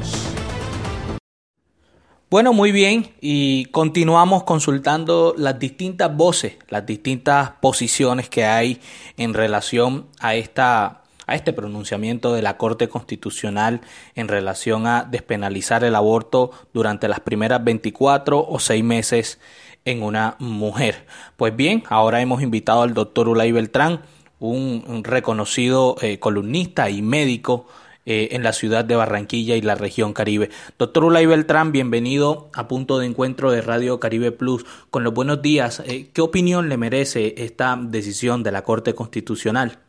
[2.30, 8.82] Bueno, muy bien, y continuamos consultando las distintas voces, las distintas posiciones que hay
[9.18, 13.82] en relación a esta a este pronunciamiento de la Corte Constitucional
[14.16, 19.40] en relación a despenalizar el aborto durante las primeras 24 o 6 meses
[19.84, 21.06] en una mujer.
[21.36, 24.02] Pues bien, ahora hemos invitado al doctor Ulay Beltrán,
[24.40, 27.68] un, reconocido eh, columnista y médico
[28.06, 30.50] eh, en la ciudad de Barranquilla y la región Caribe.
[30.78, 34.66] Doctor Ulay Beltrán, bienvenido a Punto de Encuentro de Radio Caribe Plus.
[34.90, 39.80] Con los buenos días, eh, ¿qué opinión le merece esta decisión de la Corte Constitucional?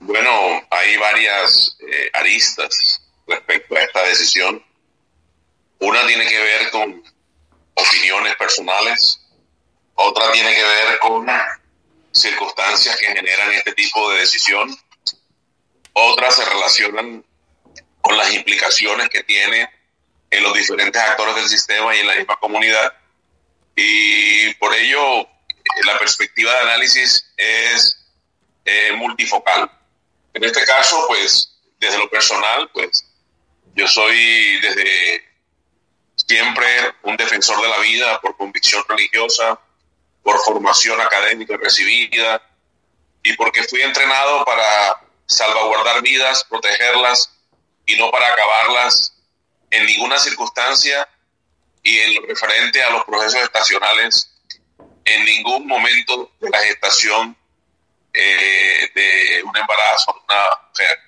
[0.00, 0.30] Bueno,
[0.70, 1.76] hay varias
[2.12, 4.62] aristas respecto a esta decisión.
[5.80, 7.02] Una tiene que ver con
[7.74, 9.20] opiniones personales,
[9.94, 11.26] otra tiene que ver con
[12.20, 14.76] circunstancias que generan este tipo de decisión
[15.98, 17.24] otras se relacionan
[18.02, 19.68] con las implicaciones que tiene
[20.30, 22.92] en los diferentes actores del sistema y en la misma comunidad.
[23.74, 25.26] Y por ello
[25.86, 27.98] la perspectiva de análisis es
[28.64, 29.70] eh, multifocal.
[30.34, 33.06] En este caso, pues, desde lo personal, pues,
[33.74, 35.24] yo soy desde
[36.14, 36.66] siempre
[37.04, 39.58] un defensor de la vida por convicción religiosa,
[40.26, 42.42] por formación académica recibida
[43.22, 47.32] y porque fui entrenado para salvaguardar vidas, protegerlas
[47.86, 49.16] y no para acabarlas
[49.70, 51.08] en ninguna circunstancia
[51.80, 54.36] y en lo referente a los procesos estacionales
[55.04, 57.36] en ningún momento de la gestación
[58.12, 60.98] eh, de un embarazo de una mujer.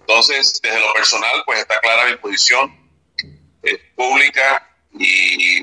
[0.00, 2.90] Entonces, desde lo personal, pues está clara mi posición,
[3.62, 4.68] es pública
[4.98, 5.60] y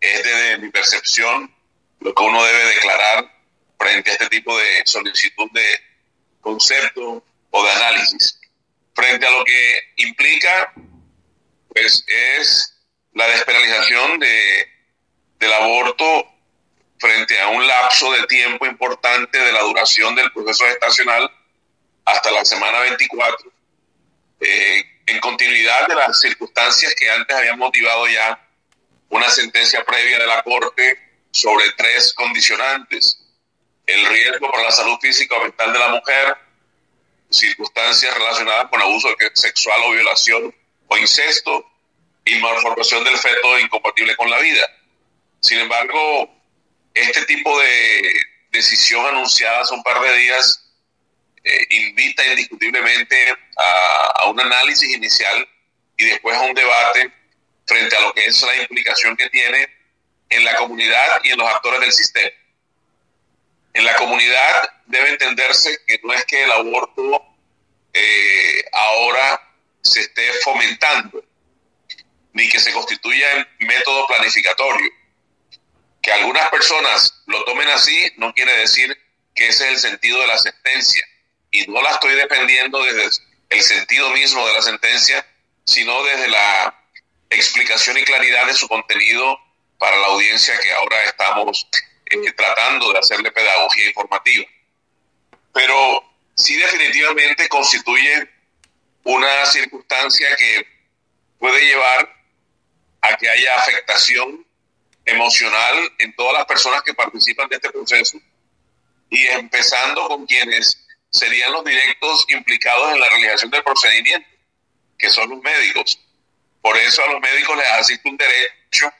[0.00, 1.57] es desde mi percepción
[2.00, 3.38] lo que uno debe declarar
[3.78, 5.80] frente a este tipo de solicitud de
[6.40, 8.40] concepto o de análisis.
[8.94, 10.72] Frente a lo que implica,
[11.68, 12.74] pues es
[13.12, 14.68] la despenalización de,
[15.38, 16.26] del aborto
[16.98, 21.30] frente a un lapso de tiempo importante de la duración del proceso gestacional
[22.04, 23.52] hasta la semana 24,
[24.40, 28.48] eh, en continuidad de las circunstancias que antes habían motivado ya
[29.10, 33.24] una sentencia previa de la Corte sobre tres condicionantes.
[33.86, 36.36] El riesgo para la salud física o mental de la mujer,
[37.30, 40.54] circunstancias relacionadas con abuso sexual o violación
[40.88, 41.70] o incesto
[42.24, 44.66] y malformación del feto incompatible con la vida.
[45.40, 46.30] Sin embargo,
[46.94, 50.64] este tipo de decisión anunciada hace un par de días
[51.44, 55.48] eh, invita indiscutiblemente a, a un análisis inicial
[55.96, 57.12] y después a un debate
[57.66, 59.77] frente a lo que es la implicación que tiene
[60.30, 62.30] en la comunidad y en los actores del sistema.
[63.72, 67.22] En la comunidad debe entenderse que no es que el aborto
[67.92, 69.40] eh, ahora
[69.80, 71.24] se esté fomentando,
[72.32, 74.90] ni que se constituya en método planificatorio.
[76.02, 78.96] Que algunas personas lo tomen así no quiere decir
[79.34, 81.04] que ese es el sentido de la sentencia.
[81.50, 85.26] Y no la estoy defendiendo desde el sentido mismo de la sentencia,
[85.64, 86.74] sino desde la
[87.30, 89.38] explicación y claridad de su contenido
[89.78, 91.68] para la audiencia que ahora estamos
[92.06, 94.46] eh, tratando de hacerle pedagogía informativa.
[95.52, 98.28] Pero sí definitivamente constituye
[99.04, 100.66] una circunstancia que
[101.38, 102.14] puede llevar
[103.00, 104.44] a que haya afectación
[105.04, 108.18] emocional en todas las personas que participan de este proceso
[109.10, 114.28] y empezando con quienes serían los directos implicados en la realización del procedimiento,
[114.98, 115.98] que son los médicos.
[116.60, 118.92] Por eso a los médicos les asiste un derecho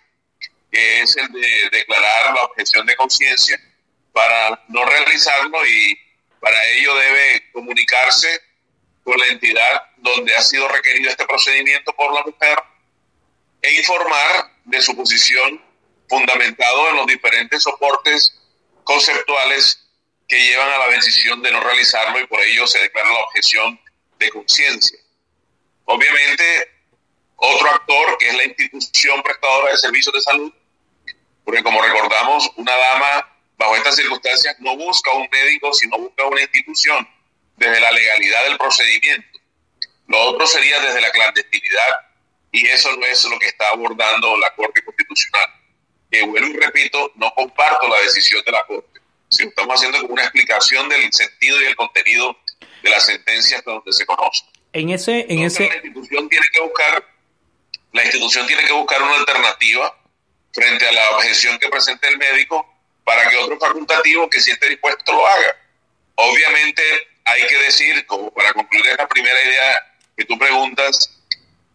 [0.70, 3.60] que es el de declarar la objeción de conciencia
[4.12, 5.98] para no realizarlo y
[6.40, 8.40] para ello debe comunicarse
[9.04, 12.58] con la entidad donde ha sido requerido este procedimiento por la mujer
[13.62, 15.62] e informar de su posición
[16.08, 18.34] fundamentado en los diferentes soportes
[18.84, 19.88] conceptuales
[20.26, 23.80] que llevan a la decisión de no realizarlo y por ello se declara la objeción
[24.18, 24.98] de conciencia.
[25.84, 26.70] Obviamente,
[27.36, 30.52] otro actor que es la institución prestadora de servicios de salud
[31.48, 33.26] porque como recordamos, una dama
[33.56, 37.08] bajo estas circunstancias no busca un médico, sino busca una institución
[37.56, 39.38] desde la legalidad del procedimiento.
[40.08, 41.88] Lo otro sería desde la clandestinidad
[42.52, 45.46] y eso no es lo que está abordando la Corte Constitucional.
[46.10, 49.00] Que vuelvo y repito, no comparto la decisión de la Corte.
[49.30, 52.36] Si estamos haciendo como una explicación del sentido y el contenido
[52.82, 54.44] de las sentencias donde se conoce.
[54.74, 55.66] En ese, en ese...
[55.66, 57.08] La institución tiene que buscar,
[57.94, 59.98] la institución tiene que buscar una alternativa
[60.58, 62.66] frente a la objeción que presente el médico
[63.04, 65.56] para que otro facultativo que si esté dispuesto lo haga.
[66.16, 66.82] Obviamente
[67.24, 71.10] hay que decir, como para concluir esta primera idea que tú preguntas,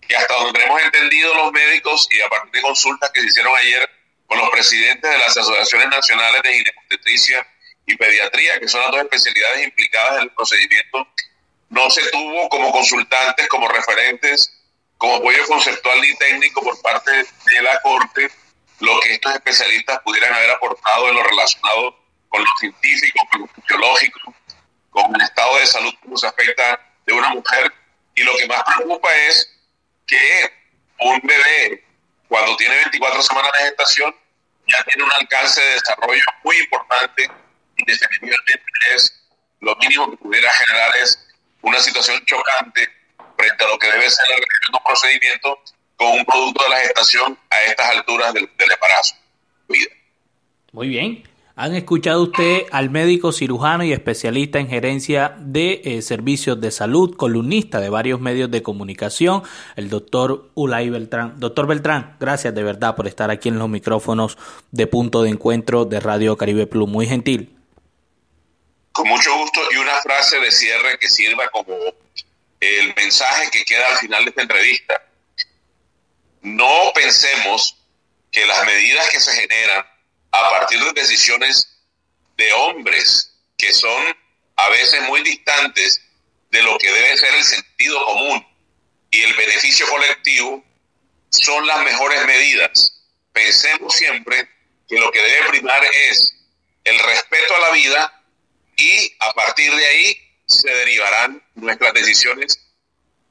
[0.05, 3.55] que hasta donde hemos entendido los médicos y a partir de consultas que se hicieron
[3.57, 3.89] ayer
[4.27, 7.47] con los presidentes de las asociaciones nacionales de ginecobstetricia
[7.85, 11.07] y pediatría, que son las dos especialidades implicadas en el procedimiento,
[11.69, 14.53] no se tuvo como consultantes, como referentes,
[14.97, 18.29] como apoyo conceptual y técnico por parte de la Corte
[18.83, 23.47] lo que estos especialistas pudieran haber aportado en lo relacionado con lo científico, con lo
[23.47, 24.35] fisiológico,
[24.89, 27.71] con el estado de salud, como se afecta de una mujer.
[28.15, 29.49] Y lo que más preocupa es
[30.05, 30.51] que
[30.99, 31.85] un bebé,
[32.27, 34.15] cuando tiene 24 semanas de gestación,
[34.67, 37.29] ya tiene un alcance de desarrollo muy importante
[37.77, 38.61] y definitivamente
[38.93, 39.23] es
[39.61, 41.25] lo mínimo que pudiera generar es
[41.61, 42.89] una situación chocante
[43.37, 45.63] frente a lo que debe ser el un procedimiento
[45.97, 49.15] con un producto de la gestación a estas alturas del, embarazo.
[50.71, 51.23] Muy bien.
[51.55, 57.15] Han escuchado usted al médico cirujano y especialista en gerencia de eh, servicios de salud,
[57.15, 59.43] columnista de varios medios de comunicación,
[59.75, 61.39] el doctor Ulay Beltrán.
[61.39, 64.35] Doctor Beltrán, gracias de verdad por estar aquí en los micrófonos
[64.71, 66.89] de punto de encuentro de Radio Caribe Plus.
[66.89, 67.55] Muy gentil.
[68.91, 71.75] Con mucho gusto y una frase de cierre que sirva como
[72.59, 75.01] el mensaje que queda al final de esta entrevista.
[76.43, 77.77] No pensemos
[78.31, 79.85] que las medidas que se generan
[80.31, 81.79] a partir de decisiones
[82.35, 84.17] de hombres que son
[84.57, 86.01] a veces muy distantes
[86.51, 88.45] de lo que debe ser el sentido común
[89.09, 90.63] y el beneficio colectivo
[91.29, 93.01] son las mejores medidas.
[93.31, 94.49] Pensemos siempre
[94.89, 96.35] que lo que debe primar es
[96.83, 98.23] el respeto a la vida
[98.75, 102.59] y a partir de ahí se derivarán nuestras decisiones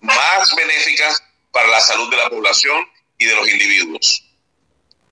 [0.01, 2.89] más benéficas para la salud de la población
[3.23, 4.25] y de los individuos.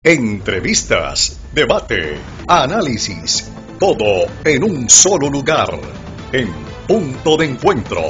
[0.02, 5.78] Entrevistas, debate, análisis, todo en un solo lugar,
[6.32, 6.52] en
[6.88, 8.02] punto de encuentro.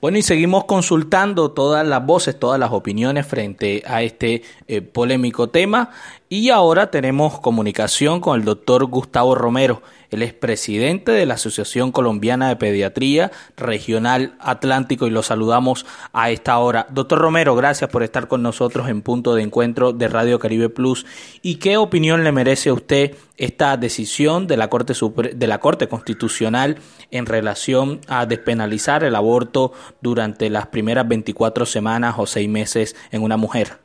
[0.00, 5.50] Bueno, y seguimos consultando todas las voces, todas las opiniones frente a este eh, polémico
[5.50, 5.90] tema.
[6.34, 9.82] Y ahora tenemos comunicación con el doctor Gustavo Romero.
[10.08, 16.30] Él es presidente de la Asociación Colombiana de Pediatría Regional Atlántico y lo saludamos a
[16.30, 16.86] esta hora.
[16.88, 21.04] Doctor Romero, gracias por estar con nosotros en punto de encuentro de Radio Caribe Plus.
[21.42, 24.94] ¿Y qué opinión le merece a usted esta decisión de la Corte,
[25.34, 26.78] de la Corte Constitucional
[27.10, 33.20] en relación a despenalizar el aborto durante las primeras 24 semanas o seis meses en
[33.20, 33.81] una mujer?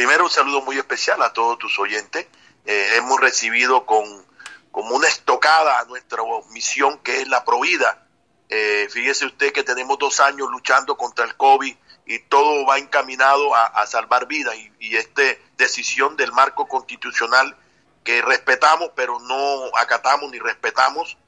[0.00, 2.26] Primero un saludo muy especial a todos tus oyentes.
[2.64, 4.02] Eh, hemos recibido con
[4.70, 6.22] como una estocada a nuestra
[6.52, 8.06] misión que es la Provida.
[8.48, 11.76] Eh, fíjese usted que tenemos dos años luchando contra el COVID
[12.06, 15.20] y todo va encaminado a, salvar vidas y, y esta
[15.58, 17.54] decisión del marco constitucional
[18.02, 21.18] que respetamos pero no acatamos ni respetamos,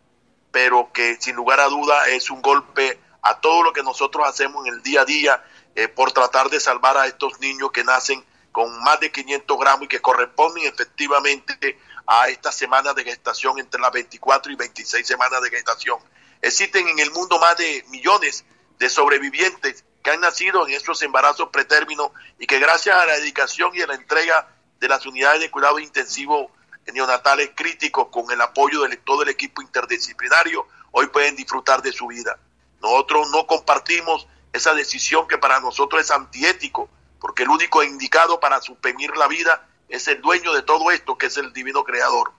[0.50, 4.66] pero que sin lugar a duda es un golpe a todo lo que nosotros hacemos
[4.66, 5.44] en el día a día
[5.74, 9.84] eh, por tratar de salvar a estos niños que nacen con más de 500 gramos
[9.84, 15.42] y que corresponden efectivamente a estas semanas de gestación entre las 24 y 26 semanas
[15.42, 15.98] de gestación.
[16.40, 18.44] Existen en el mundo más de millones
[18.78, 23.70] de sobrevivientes que han nacido en estos embarazos pretérminos y que gracias a la dedicación
[23.74, 24.48] y a la entrega
[24.80, 26.50] de las unidades de cuidado intensivo
[26.92, 32.08] neonatales críticos con el apoyo de todo el equipo interdisciplinario, hoy pueden disfrutar de su
[32.08, 32.38] vida.
[32.80, 36.88] Nosotros no compartimos esa decisión que para nosotros es antiético,
[37.22, 41.26] porque el único indicado para suprimir la vida es el dueño de todo esto, que
[41.26, 42.32] es el divino creador.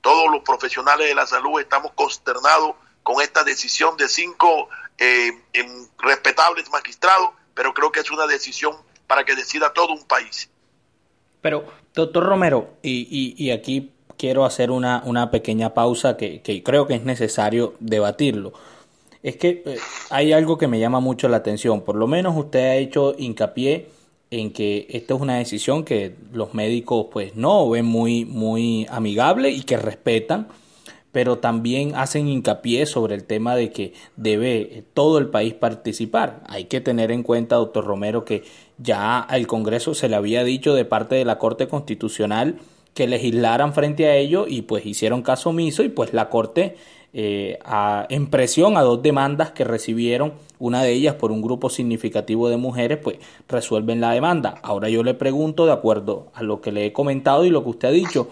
[0.00, 5.32] Todos los profesionales de la salud estamos consternados con esta decisión de cinco eh,
[5.98, 8.74] respetables magistrados, pero creo que es una decisión
[9.06, 10.48] para que decida todo un país.
[11.42, 16.86] Pero, doctor Romero, y, y, aquí quiero hacer una, una pequeña pausa que, que, creo
[16.86, 18.54] que es necesario debatirlo.
[19.22, 19.78] Es que eh,
[20.08, 23.90] hay algo que me llama mucho la atención, por lo menos usted ha hecho hincapié
[24.32, 29.50] en que esta es una decisión que los médicos pues no ven muy muy amigable
[29.50, 30.48] y que respetan
[31.12, 36.42] pero también hacen hincapié sobre el tema de que debe todo el país participar.
[36.46, 38.44] Hay que tener en cuenta, doctor Romero, que
[38.78, 42.56] ya al Congreso se le había dicho de parte de la Corte Constitucional
[42.94, 46.76] que legislaran frente a ello y pues hicieron caso omiso y pues la Corte
[47.14, 47.58] eh,
[48.08, 52.56] en presión a dos demandas que recibieron, una de ellas por un grupo significativo de
[52.56, 54.54] mujeres, pues resuelven la demanda.
[54.62, 57.70] Ahora yo le pregunto, de acuerdo a lo que le he comentado y lo que
[57.70, 58.30] usted ha dicho,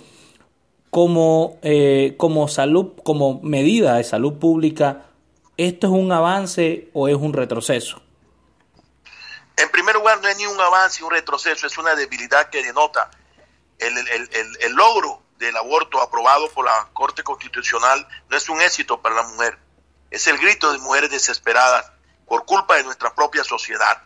[0.88, 5.04] como, eh, como salud, como medida de salud pública,
[5.58, 8.00] ¿esto es un avance o es un retroceso?
[9.58, 12.62] En primer lugar, no es ni un avance ni un retroceso, es una debilidad que
[12.62, 13.10] denota
[13.78, 19.16] el, el logro del aborto aprobado por la Corte Constitucional no es un éxito para
[19.16, 19.58] la mujer,
[20.10, 21.90] es el grito de mujeres desesperadas
[22.26, 24.02] por culpa de nuestra propia sociedad.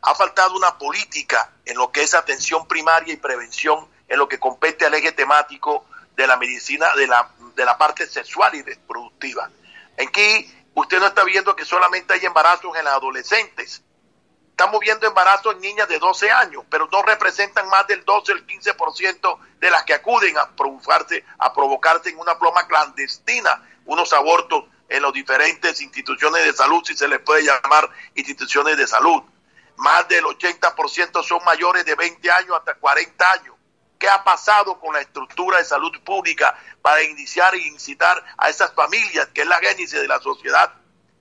[0.00, 4.40] Ha faltado una política en lo que es atención primaria y prevención en lo que
[4.40, 5.84] compete al eje temático
[6.16, 9.50] de la medicina, de la, de la parte sexual y reproductiva.
[10.02, 13.82] Aquí usted no está viendo que solamente hay embarazos en las adolescentes,
[14.60, 18.34] Estamos viendo embarazos en niñas de 12 años, pero no representan más del 12 o
[18.34, 24.12] el 15% de las que acuden a provocarse, a provocarse en una ploma clandestina unos
[24.12, 29.22] abortos en las diferentes instituciones de salud, si se les puede llamar instituciones de salud.
[29.76, 33.54] Más del 80% son mayores de 20 años hasta 40 años.
[33.98, 38.74] ¿Qué ha pasado con la estructura de salud pública para iniciar e incitar a esas
[38.74, 40.70] familias, que es la génesis de la sociedad,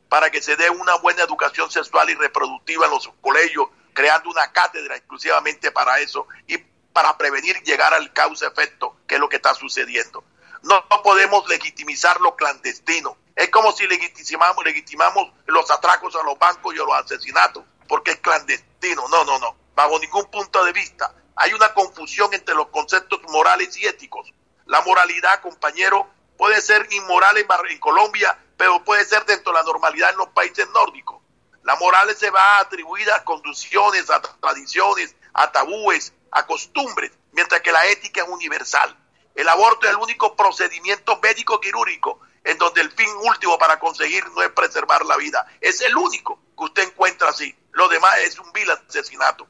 [0.09, 4.51] para que se dé una buena educación sexual y reproductiva en los colegios, creando una
[4.51, 9.53] cátedra exclusivamente para eso y para prevenir llegar al causa-efecto, que es lo que está
[9.53, 10.23] sucediendo.
[10.63, 13.17] No, podemos legitimizar lo clandestino.
[13.35, 18.11] Es como si legitimamos, legitimamos los atracos a los bancos y a los asesinatos, porque
[18.11, 19.07] es clandestino.
[19.07, 19.55] No, no, no.
[19.75, 21.13] Bajo ningún punto de vista.
[21.35, 24.33] Hay una confusión entre los conceptos morales y éticos.
[24.65, 30.09] La moralidad, compañero, puede ser inmoral en Colombia pero puede ser dentro de la normalidad
[30.09, 31.21] en los países nórdicos.
[31.63, 37.71] La moral se va atribuida a conducciones, a tradiciones, a tabúes, a costumbres, mientras que
[37.71, 38.97] la ética es universal.
[39.33, 44.27] El aborto es el único procedimiento médico quirúrgico en donde el fin último para conseguir
[44.31, 45.47] no es preservar la vida.
[45.61, 47.57] Es el único que usted encuentra así.
[47.71, 49.47] Lo demás es un vil asesinato.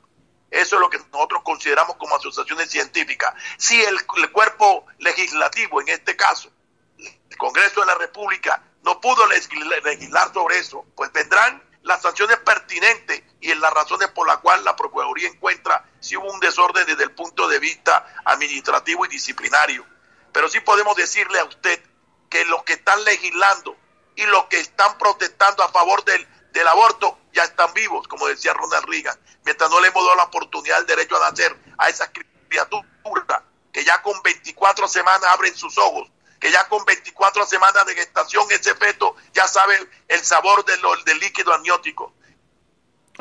[0.52, 3.34] Eso es lo que nosotros consideramos como asociaciones científicas.
[3.58, 6.52] Si el, el cuerpo legislativo, en este caso,
[7.30, 13.24] el Congreso de la República, no pudo legislar sobre eso, pues vendrán las sanciones pertinentes
[13.40, 17.04] y en las razones por las cuales la Procuraduría encuentra si hubo un desorden desde
[17.04, 19.86] el punto de vista administrativo y disciplinario.
[20.32, 21.82] Pero sí podemos decirle a usted
[22.30, 23.76] que los que están legislando
[24.16, 26.28] y los que están protestando a favor del,
[26.68, 30.78] aborto ya están vivos, como decía Ronald Reagan, mientras no le hemos dado la oportunidad
[30.80, 36.12] del derecho a nacer a esas criaturas que ya con 24 semanas abren sus ojos
[36.40, 39.78] que ya con 24 semanas de gestación ese feto ya sabe
[40.08, 42.14] el sabor del, líquido amniótico.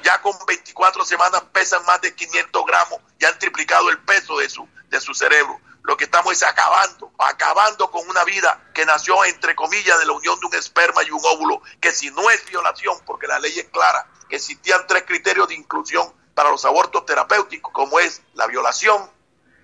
[0.02, 4.48] Ya con 24 semanas pesan más de 500 gramos y han triplicado el peso de
[4.48, 5.60] su, de su cerebro.
[5.82, 10.12] Lo que estamos es acabando, acabando con una vida que nació, entre comillas, de la
[10.12, 13.58] unión de un esperma y un óvulo, que si no es violación, porque la ley
[13.58, 19.10] es clara, existían tres criterios de inclusión para los abortos terapéuticos, como es la violación,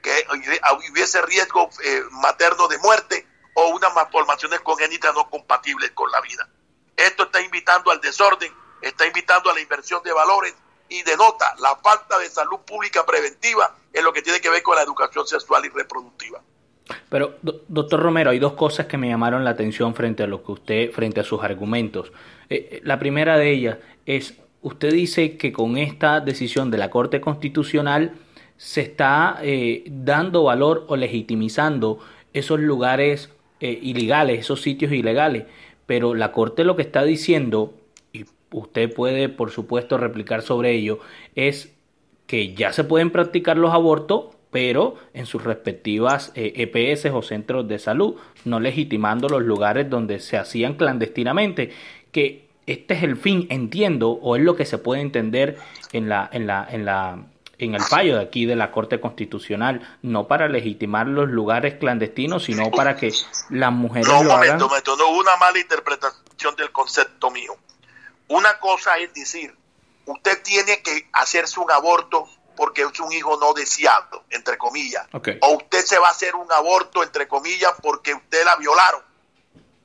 [0.02, 0.26] que
[0.90, 6.48] hubiese riesgo eh, materno de muerte o unas malformaciones congénitas no compatibles con la vida.
[6.96, 10.55] Esto está invitando al desorden, está invitando a la inversión de valores
[10.88, 14.76] y denota la falta de salud pública preventiva en lo que tiene que ver con
[14.76, 16.40] la educación sexual y reproductiva.
[17.09, 17.36] Pero,
[17.68, 20.92] doctor Romero, hay dos cosas que me llamaron la atención frente a lo que usted,
[20.92, 22.12] frente a sus argumentos.
[22.50, 26.90] Eh, eh, la primera de ellas es, usted dice que con esta decisión de la
[26.90, 28.14] Corte Constitucional
[28.57, 31.98] se está eh, dando valor o legitimizando
[32.32, 33.30] esos lugares
[33.61, 35.44] eh, ilegales, esos sitios ilegales.
[35.86, 37.74] Pero la Corte lo que está diciendo,
[38.12, 41.00] y usted puede por supuesto replicar sobre ello,
[41.34, 41.74] es
[42.26, 47.22] que ya se pueden practicar los abortos, pero en sus respectivas EPS eh, e o
[47.22, 51.72] centros de salud, no legitimando los lugares donde se hacían clandestinamente,
[52.12, 55.59] que este es el fin, entiendo, o es lo que se puede entender
[55.92, 57.26] en la, en la, en la
[57.59, 62.44] en el fallo de aquí de la Corte Constitucional, no para legitimar los lugares clandestinos,
[62.44, 63.12] sino para que
[63.50, 67.57] las mujeres no, lo momento, Momento, no hubo una mala interpretación del concepto mío.
[68.28, 69.55] Una cosa es decir,
[70.07, 75.07] usted tiene que hacerse un aborto porque es un hijo no deseado, entre comillas.
[75.40, 79.02] O usted se va a hacer un aborto, entre comillas, porque usted la violaron.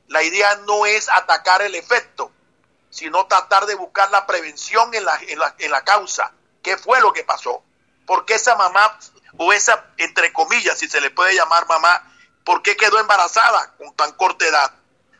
[0.07, 2.32] La idea no es atacar el efecto,
[2.89, 6.32] sino tratar de buscar la prevención en la, en la, en la causa
[6.62, 7.64] qué fue lo que pasó.
[8.05, 8.97] ¿Por qué esa mamá,
[9.38, 12.12] o esa, entre comillas, si se le puede llamar mamá,
[12.43, 14.74] por qué quedó embarazada con tan corta edad?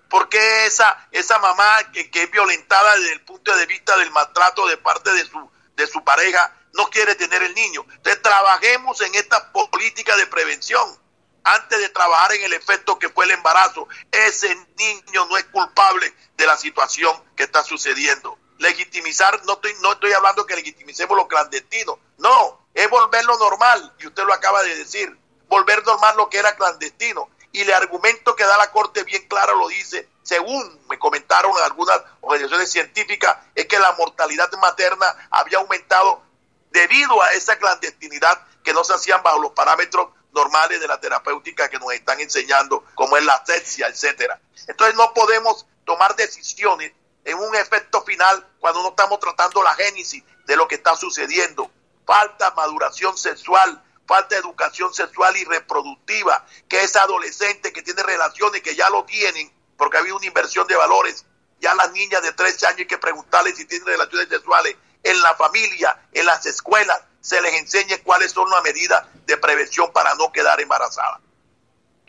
[0.10, 4.66] ¿Por qué esa, esa mamá que, es violentada desde el punto de vista del maltrato
[4.68, 7.86] de parte de su, de su pareja no quiere tener el niño?
[7.92, 10.98] Entonces trabajemos en esta política de prevención.
[11.44, 16.14] antes de trabajar en el efecto que fue el embarazo, ese niño no es culpable
[16.36, 18.38] de la situación que está sucediendo.
[18.60, 24.08] Legitimizar, no estoy, no estoy hablando que legitimicemos lo clandestino, no, es volverlo normal, y
[24.08, 27.30] usted lo acaba de decir, volver normal lo que era clandestino.
[27.52, 32.00] Y el argumento que da la Corte bien claro lo dice, según me comentaron algunas
[32.22, 36.22] organizaciones científicas, es que la mortalidad materna había aumentado
[36.70, 41.70] debido a esa clandestinidad que no se hacían bajo los parámetros normales de la terapéutica
[41.70, 44.40] que nos están enseñando, como es la asepsia, etcétera.
[44.68, 46.92] Entonces no podemos tomar decisiones
[47.26, 51.70] en un efecto final cuando no estamos tratando la génesis de lo que está sucediendo.
[52.06, 58.76] Falta maduración sexual, falta educación sexual y reproductiva, que esa adolescente que tiene relaciones que
[58.76, 61.26] ya lo tienen, porque ha habido una inversión de valores,
[61.62, 65.36] ya las niñas de 13 años hay que preguntarles si tienen relaciones sexuales en la
[65.36, 70.32] familia, en las escuelas, se les enseñe cuáles son las medidas de prevención para no
[70.32, 71.20] quedar embarazada.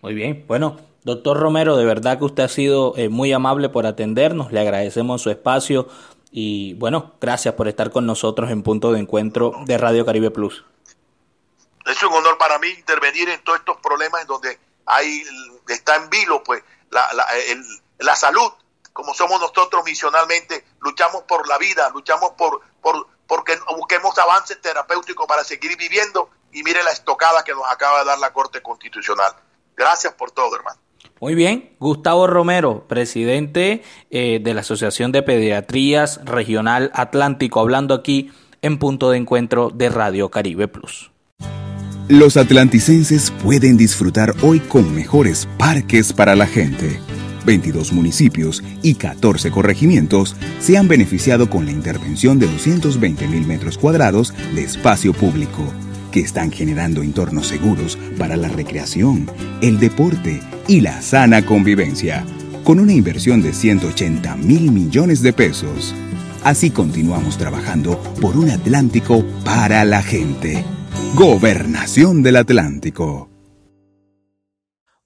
[0.03, 3.87] Muy bien, bueno, doctor Romero, de verdad que usted ha sido eh, muy amable por
[3.87, 5.89] atendernos, le agradecemos su espacio
[6.31, 10.65] y bueno, gracias por estar con nosotros en punto de encuentro de Radio Caribe Plus.
[11.87, 15.23] Es un honor para mí intervenir en todos estos problemas en donde hay,
[15.69, 17.27] está en vilo pues la, la,
[17.99, 18.53] la salud,
[18.93, 25.27] como somos nosotros misionalmente, luchamos por la vida, luchamos por, por, porque busquemos avances terapéuticos
[25.27, 29.33] para seguir viviendo y mire la estocada que nos acaba de dar la Corte Constitucional.
[29.77, 30.81] Gracias por todo, hermano.
[31.21, 38.31] Muy bien, Gustavo Romero, presidente eh, de la Asociación de Pediatrías Regional Atlántico, hablando aquí
[38.63, 41.11] en punto de encuentro de Radio Caribe Plus.
[42.09, 47.01] Los atlanticenses pueden disfrutar hoy con mejores parques para la gente
[47.45, 53.79] 22 municipios y 14 corregimientos se han beneficiado con la intervención de 220 mil metros
[53.79, 55.63] cuadrados de espacio público,
[56.11, 59.31] que están generando entornos seguros para la recreación,
[59.63, 62.25] el deporte y la sana convivencia,
[62.65, 65.95] con una inversión de 180 mil millones de pesos.
[66.45, 70.65] Así continuamos trabajando por un Atlántico para la gente.
[71.15, 73.29] Gobernación del Atlántico.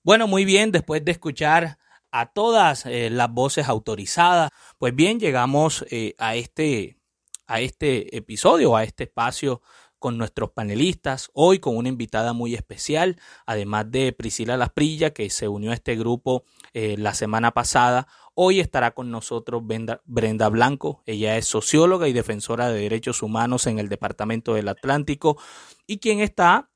[0.02, 1.78] Bueno, muy bien, después de escuchar
[2.12, 4.50] a todas eh, las voces autorizadas.
[4.78, 6.98] Pues bien, llegamos eh, a, este,
[7.46, 9.62] a este episodio, a este espacio
[10.04, 15.48] con nuestros panelistas, hoy con una invitada muy especial, además de Priscila Lasprilla, que se
[15.48, 16.44] unió a este grupo
[16.74, 18.06] eh, la semana pasada.
[18.34, 21.02] Hoy estará con nosotros Brenda, Blanco.
[21.06, 25.38] Ella es socióloga y defensora de derechos humanos en el Departamento del Atlántico
[25.86, 26.68] y quien está,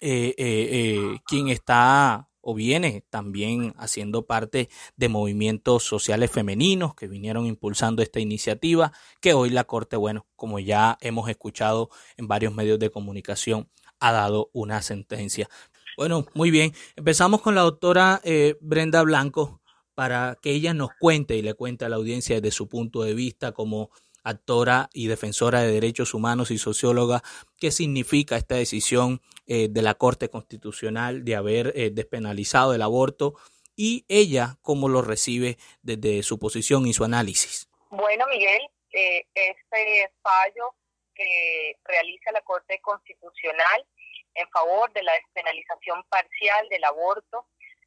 [0.00, 8.20] quien está o viene también haciendo parte de movimientos sociales femeninos que vinieron impulsando esta
[8.20, 13.68] iniciativa, que hoy la Corte, bueno, como ya hemos escuchado en varios medios de comunicación,
[13.98, 15.48] ha dado una sentencia.
[15.96, 16.72] Bueno, muy bien.
[16.96, 19.62] Empezamos con la doctora eh, Brenda Blanco
[19.94, 23.14] para que ella nos cuente y le cuente a la audiencia desde su punto de
[23.14, 23.90] vista como
[24.24, 27.22] actora y defensora de derechos humanos y socióloga,
[27.60, 33.34] qué significa esta decisión eh, de la Corte Constitucional de haber eh, despenalizado el aborto
[33.76, 37.68] y ella cómo lo recibe desde su posición y su análisis.
[37.90, 38.62] Bueno, Miguel,
[38.92, 40.74] eh, este fallo
[41.14, 43.86] que realiza la Corte Constitucional
[44.34, 47.46] en favor de la despenalización parcial del aborto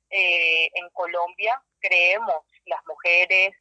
[0.10, 3.54] en Colombia, creemos las mujeres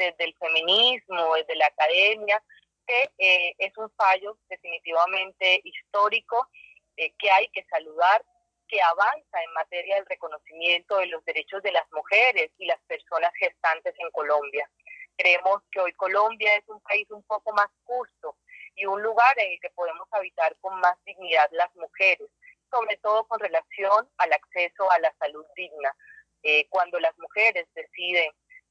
[0.00, 2.42] desde el feminismo, desde la academia,
[2.86, 6.48] que eh, es un fallo definitivamente histórico
[6.96, 8.24] eh, que hay que saludar,
[8.66, 13.32] que avanza en materia del reconocimiento de los derechos de las mujeres y las personas
[13.38, 14.68] gestantes en Colombia.
[15.16, 18.36] Creemos que hoy Colombia es un país un poco más justo
[18.76, 22.28] y un lugar en el que podemos habitar con más dignidad las mujeres,
[22.70, 25.94] sobre todo con relación al acceso a la salud digna.
[26.42, 28.30] Eh, cuando las mujeres deciden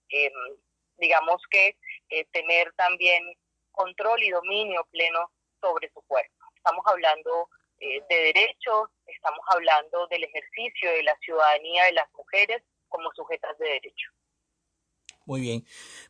[0.10, 0.34] em,
[1.00, 1.76] digamos que
[2.10, 3.24] eh, tener también
[3.72, 5.32] control y dominio pleno
[5.62, 6.34] sobre su cuerpo.
[6.56, 12.62] Estamos hablando eh, de derechos, estamos hablando del ejercicio de la ciudadanía de las mujeres
[12.88, 14.10] como sujetas de derecho.
[15.26, 15.66] Muy bien.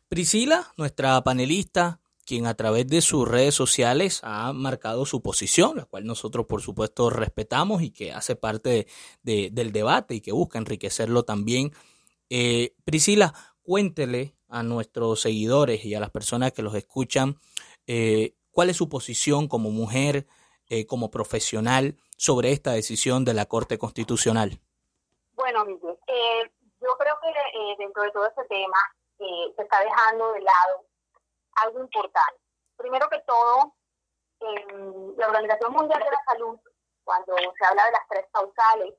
[0.08, 5.84] Priscila, nuestra panelista, quien a través de sus redes sociales ha marcado su posición, la
[5.84, 8.86] cual nosotros por supuesto respetamos y que hace parte
[9.22, 11.72] del debate y que busca enriquecerlo también.
[12.30, 17.36] Eh, Priscila, cuéntele a nuestros seguidores y a las personas que los escuchan
[17.86, 20.26] eh, cuál es su posición como mujer,
[20.68, 24.60] eh, como profesional sobre esta decisión de la Corte Constitucional.
[25.32, 28.78] Bueno, Miguel, eh, yo creo que dentro de todo este tema
[29.18, 30.86] se está dejando de lado
[31.56, 32.40] algo importante.
[32.76, 33.74] Primero que todo,
[35.16, 36.58] la Organización Mundial de la Salud,
[37.04, 38.94] cuando se habla de las tres causales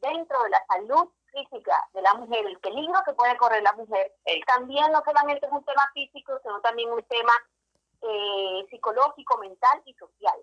[0.00, 4.14] dentro de la salud física de la mujer, el peligro que puede correr la mujer,
[4.46, 7.32] también no solamente es un tema físico, sino también un tema
[8.02, 10.38] eh, psicológico, mental y social.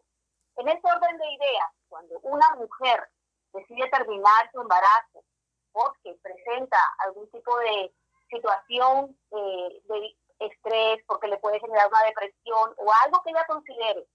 [0.58, 3.08] En ese orden de ideas, cuando una mujer
[3.54, 5.24] decide terminar su embarazo
[5.72, 7.94] porque presenta algún tipo de
[8.30, 14.08] situación eh, de estrés, porque le puede generar una depresión o algo que ella considere,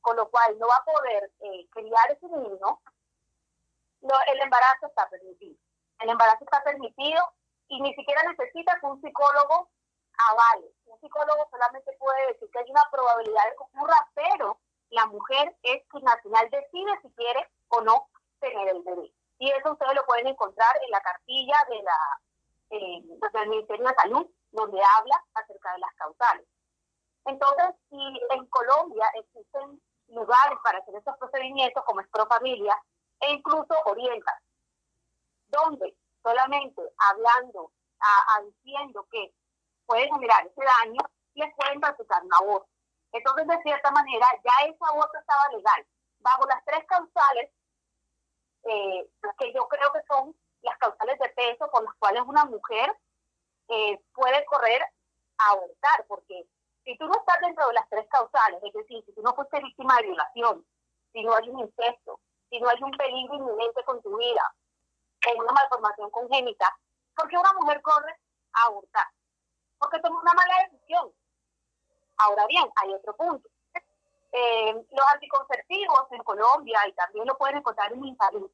[0.00, 2.80] con lo cual no va a poder eh, criar ese niño,
[4.00, 5.58] el embarazo está permitido.
[6.00, 7.22] El embarazo está permitido
[7.68, 9.68] y ni siquiera necesita que un psicólogo
[10.30, 10.66] avale.
[10.86, 14.58] Un psicólogo solamente puede decir que hay una probabilidad de que ocurra, pero
[14.90, 18.08] la mujer es quien al final decide si quiere o no
[18.40, 19.12] tener el bebé.
[19.38, 22.20] Y eso ustedes lo pueden encontrar en la cartilla de la,
[22.70, 26.46] eh, del Ministerio de Salud, donde habla acerca de las causales.
[27.26, 32.76] Entonces, si en Colombia existen lugares para hacer estos procedimientos, como es Profamilia,
[33.20, 34.40] e incluso orienta,
[35.48, 39.32] donde solamente hablando, a, diciendo que
[39.86, 41.00] puede generar ese daño,
[41.34, 42.68] les pueden practicar un aborto.
[43.12, 45.86] Entonces, de cierta manera, ya ese aborto estaba legal.
[46.18, 47.50] Bajo las tres causales,
[48.64, 52.96] eh, que yo creo que son las causales de peso por las cuales una mujer
[53.68, 54.82] eh, puede correr
[55.38, 56.46] a abortar, porque
[56.84, 59.60] si tú no estás dentro de las tres causales, es decir, si tú no fuiste
[59.60, 60.66] víctima de violación,
[61.12, 62.20] si no hay un incesto,
[62.50, 64.54] si no hay un peligro inminente con tu vida,
[65.26, 66.76] o una malformación congénita,
[67.14, 68.18] ¿por qué una mujer corre
[68.52, 69.06] a abortar?
[69.78, 71.12] Porque toma una mala decisión.
[72.18, 73.48] Ahora bien, hay otro punto.
[74.32, 78.44] Eh, los anticonceptivos en Colombia, y también lo pueden encontrar en mi país,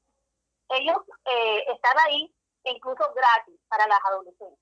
[0.68, 2.33] ellos eh, están ahí
[2.64, 4.59] incluso gratis para las adolescentes.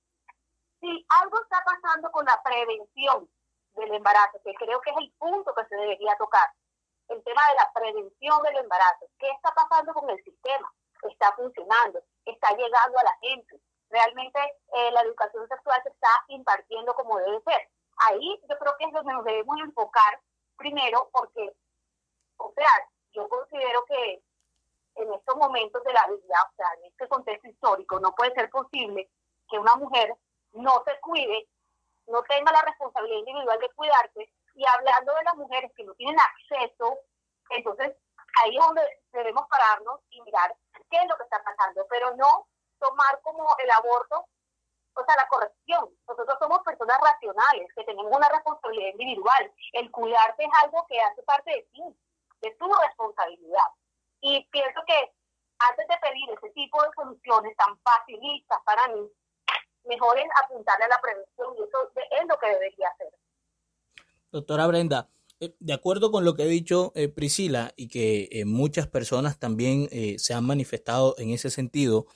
[0.81, 3.29] Si algo está pasando con la prevención
[3.75, 6.49] del embarazo, que creo que es el punto que se debería tocar,
[7.09, 10.73] el tema de la prevención del embarazo, ¿qué está pasando con el sistema?
[11.03, 12.03] ¿Está funcionando?
[12.25, 13.61] ¿Está llegando a la gente?
[13.89, 14.39] ¿Realmente
[14.75, 17.69] eh, la educación sexual se está impartiendo como debe ser?
[18.09, 20.21] Ahí yo creo que es donde nos debemos enfocar
[20.57, 21.53] primero porque,
[22.37, 22.71] o sea,
[23.13, 24.23] yo considero que
[24.97, 28.51] en estos momentos de la vida, o sea, en este contexto histórico, no puede ser
[28.51, 29.11] posible
[29.49, 30.15] que una mujer
[30.53, 31.49] no se cuide,
[32.07, 36.19] no tenga la responsabilidad individual de cuidarse, y hablando de las mujeres que no tienen
[36.21, 36.99] acceso,
[37.51, 37.97] entonces
[38.43, 40.55] ahí es donde debemos pararnos y mirar
[40.91, 42.47] qué es lo que está pasando, pero no
[42.79, 44.27] tomar como el aborto,
[44.95, 45.89] o sea, la corrección.
[46.09, 49.53] Nosotros somos personas racionales, que tenemos una responsabilidad individual.
[49.73, 51.83] El cuidarte es algo que hace parte de ti,
[52.41, 53.69] de tu responsabilidad.
[54.21, 55.13] Y pienso que
[55.59, 59.11] antes de pedir ese tipo de soluciones tan facilistas para mí,
[59.85, 63.13] mejor es apuntarle a la prevención y eso es lo que debería hacer.
[64.31, 65.09] Doctora Brenda,
[65.41, 69.89] de acuerdo con lo que ha dicho eh, Priscila y que eh, muchas personas también
[70.19, 72.07] se han manifestado en ese sentido,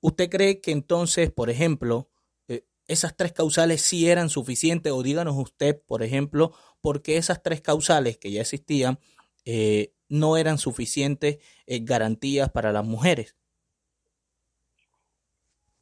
[0.00, 2.08] ¿usted cree que entonces, por ejemplo,
[2.86, 4.92] esas tres causales sí eran suficientes?
[4.92, 8.98] O díganos usted, por ejemplo, por qué esas tres causales que ya existían
[10.08, 13.36] no eran suficientes garantías para las mujeres.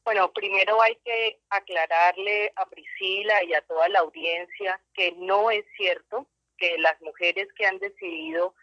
[0.04, 5.66] Bueno, primero hay que aclararle a Priscila y a toda la audiencia que no es
[5.76, 6.26] cierto
[6.58, 8.54] que las mujeres que han decidido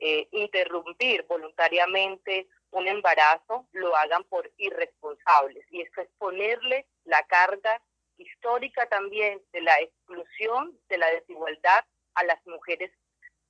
[0.00, 5.64] eh, interrumpir voluntariamente un embarazo lo hagan por irresponsables.
[5.70, 7.80] Y esto es ponerle la carga
[8.18, 11.84] histórica también de la exclusión, de la desigualdad
[12.14, 12.90] a las mujeres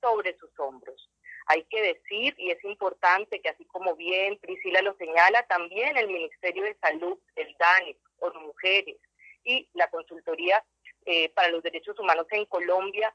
[0.01, 1.09] sobre sus hombros.
[1.47, 6.07] Hay que decir, y es importante que así como bien Priscila lo señala, también el
[6.07, 8.97] Ministerio de Salud, el DANE, por mujeres
[9.43, 10.63] y la Consultoría
[11.05, 13.13] eh, para los Derechos Humanos en Colombia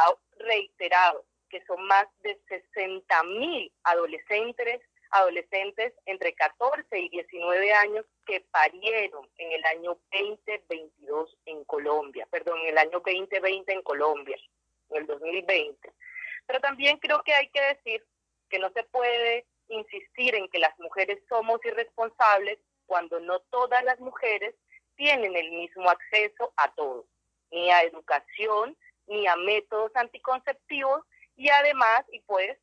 [0.00, 4.80] ha reiterado que son más de 60 mil adolescentes,
[5.10, 12.60] adolescentes entre 14 y 19 años que parieron en el año 2022 en Colombia, perdón,
[12.60, 14.36] en el año 2020 en Colombia,
[14.90, 15.92] en el 2020.
[16.46, 18.04] Pero también creo que hay que decir
[18.48, 23.98] que no se puede insistir en que las mujeres somos irresponsables cuando no todas las
[24.00, 24.54] mujeres
[24.96, 27.06] tienen el mismo acceso a todo,
[27.50, 28.76] ni a educación,
[29.10, 31.04] ni a métodos anticonceptivos,
[31.36, 32.58] y además, y pues,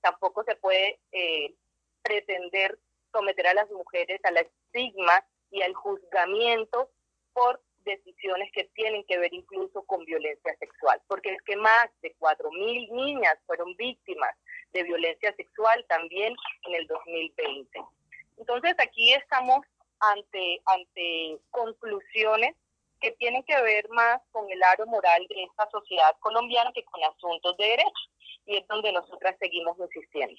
[0.00, 1.54] tampoco se puede eh,
[2.02, 2.78] pretender
[3.12, 6.90] someter a las mujeres al estigma y al juzgamiento
[7.32, 12.14] por decisiones que tienen que ver incluso con violencia sexual, porque es que más de
[12.18, 14.34] 4.000 niñas fueron víctimas
[14.72, 16.34] de violencia sexual también
[16.66, 17.80] en el 2020.
[18.38, 19.64] Entonces aquí estamos
[20.00, 22.54] ante, ante conclusiones
[23.00, 27.02] que tienen que ver más con el aro moral de esta sociedad colombiana que con
[27.04, 28.10] asuntos de derechos,
[28.46, 30.36] y es donde nosotras seguimos insistiendo.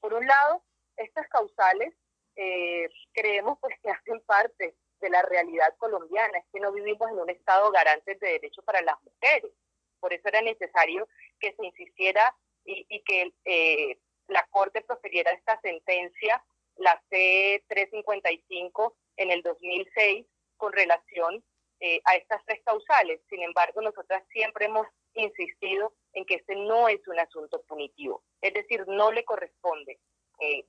[0.00, 0.62] Por un lado,
[0.96, 1.94] estas causales
[2.36, 7.18] eh, creemos pues que hacen parte de la realidad colombiana, es que no vivimos en
[7.18, 9.52] un Estado garante de derechos para las mujeres.
[10.00, 11.08] Por eso era necesario
[11.40, 12.34] que se insistiera
[12.64, 13.98] y, que eh,
[14.28, 16.42] la Corte proferiera esta sentencia,
[16.76, 20.26] la C-355, en el 2006,
[20.56, 21.44] con relación
[21.86, 23.20] eh, a estas tres causales.
[23.28, 28.54] Sin embargo, nosotras siempre hemos insistido en que este no es un asunto punitivo, es
[28.54, 29.98] decir, no le corresponde
[30.40, 30.64] eh,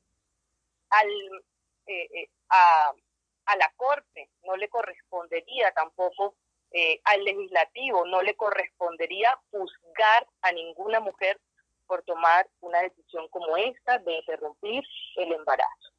[0.89, 1.09] al,
[2.49, 2.93] a,
[3.45, 6.35] a la Corte, no le correspondería tampoco
[6.71, 11.39] eh, al legislativo, no le correspondería juzgar a ninguna mujer
[11.87, 14.83] por tomar una decisión como esta de interrumpir
[15.15, 15.94] el embarazo.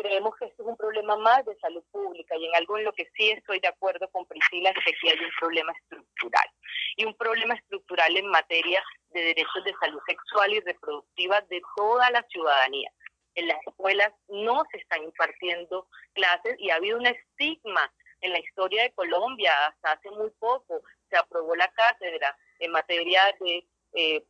[0.00, 2.92] Creemos que esto es un problema más de salud pública y en algo en lo
[2.92, 6.48] que sí estoy de acuerdo con Priscila es que aquí hay un problema estructural
[6.96, 12.10] y un problema estructural en materia de derechos de salud sexual y reproductiva de toda
[12.10, 12.90] la ciudadanía
[13.34, 18.40] en las escuelas no se están impartiendo clases y ha habido un estigma en la
[18.40, 19.52] historia de Colombia.
[19.66, 24.24] Hasta hace muy poco se aprobó la cátedra en materia de eh,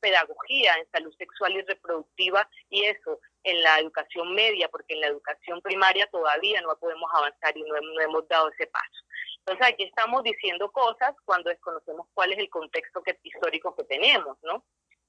[0.00, 5.06] pedagogía en salud sexual y reproductiva y eso en la educación media, porque en la
[5.08, 9.04] educación primaria todavía no podemos avanzar y no, hemos dado ese paso.
[9.38, 14.64] Entonces aquí estamos diciendo cosas cuando desconocemos cuál es el contexto histórico que tenemos, ¿no?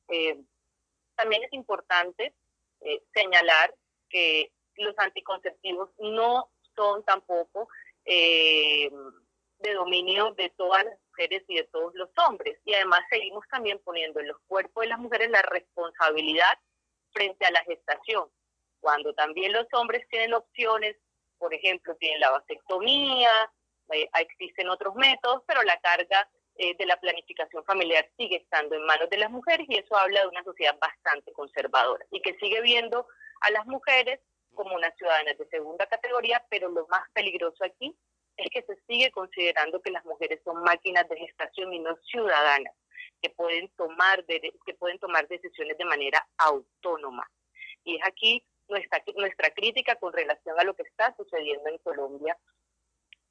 [0.08, 0.40] Eh,
[1.16, 2.34] también es importante
[2.82, 3.76] eh, señalar
[4.10, 7.68] que los anticonceptivos no son tampoco
[8.06, 8.90] eh,
[9.60, 12.60] de dominio de todas las mujeres y de todos los hombres.
[12.66, 16.58] Y además seguimos también poniendo en los cuerpos de las mujeres la responsabilidad
[17.12, 18.30] frente a la gestación,
[18.80, 20.98] cuando también los hombres tienen opciones,
[21.38, 23.52] por ejemplo, tienen la vasectomía,
[23.92, 28.86] eh, existen otros métodos, pero la carga eh, de la planificación familiar sigue estando en
[28.86, 32.62] manos de las mujeres y eso habla de una sociedad bastante conservadora y que sigue
[32.62, 33.08] viendo
[33.42, 34.20] a las mujeres
[34.54, 37.96] como unas ciudadanas de segunda categoría, pero lo más peligroso aquí
[38.38, 42.74] es que se sigue considerando que las mujeres son máquinas de gestación y no ciudadanas
[43.22, 47.30] que pueden tomar que pueden tomar decisiones de manera autónoma.
[47.84, 52.38] Y es aquí nuestra nuestra crítica con relación a lo que está sucediendo en Colombia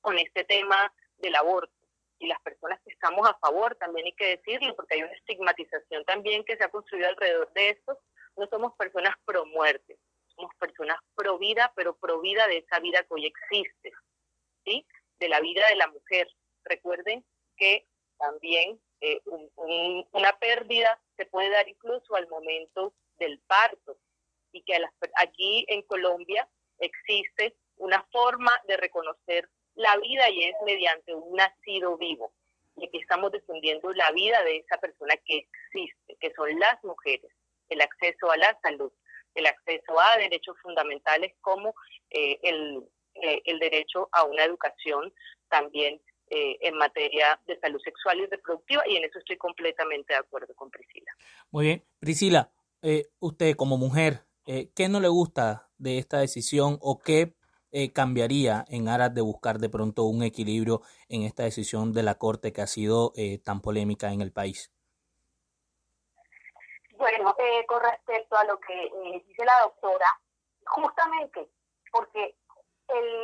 [0.00, 1.80] con este tema del aborto
[2.20, 6.04] y las personas que estamos a favor, también hay que decirlo, porque hay una estigmatización
[6.04, 7.98] también que se ha construido alrededor de esto,
[8.36, 9.98] no somos personas pro muerte,
[10.36, 13.92] somos personas pro vida, pero pro vida de esa vida que hoy existe,
[14.64, 14.86] ¿sí?
[15.18, 16.28] De la vida de la mujer.
[16.64, 17.24] Recuerden
[17.56, 17.86] que
[18.18, 19.20] también eh,
[20.12, 23.96] una pérdida se puede dar incluso al momento del parto
[24.52, 24.78] y que
[25.16, 26.48] aquí en Colombia
[26.78, 32.32] existe una forma de reconocer la vida y es mediante un nacido vivo.
[32.76, 37.30] Y aquí estamos defendiendo la vida de esa persona que existe, que son las mujeres,
[37.68, 38.92] el acceso a la salud,
[39.34, 41.74] el acceso a derechos fundamentales como
[42.10, 42.82] eh, el,
[43.14, 45.12] eh, el, derecho a una educación
[45.48, 50.20] también eh, en materia de salud sexual y reproductiva y en eso estoy completamente de
[50.20, 51.12] acuerdo con Priscila.
[51.50, 52.50] Muy bien, Priscila,
[53.18, 57.34] usted como mujer, ¿qué no le gusta de esta decisión o qué
[57.72, 62.16] eh, cambiaría en aras de buscar de pronto un equilibrio en esta decisión de la
[62.16, 64.72] Corte que ha sido eh, tan polémica en el país?
[66.96, 68.90] Bueno, eh, con respecto a lo que
[69.24, 70.20] dice la doctora,
[70.66, 71.48] justamente
[71.92, 72.34] porque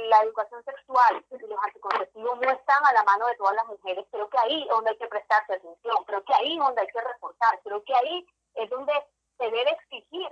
[0.08, 1.24] la educación sexual
[1.56, 4.68] los anticonceptivos no están a la mano de todas las mujeres, creo que ahí es
[4.68, 7.94] donde hay que prestarse atención, creo que ahí es donde hay que reforzar, creo que
[7.94, 8.92] ahí es donde
[9.38, 10.28] se debe exigir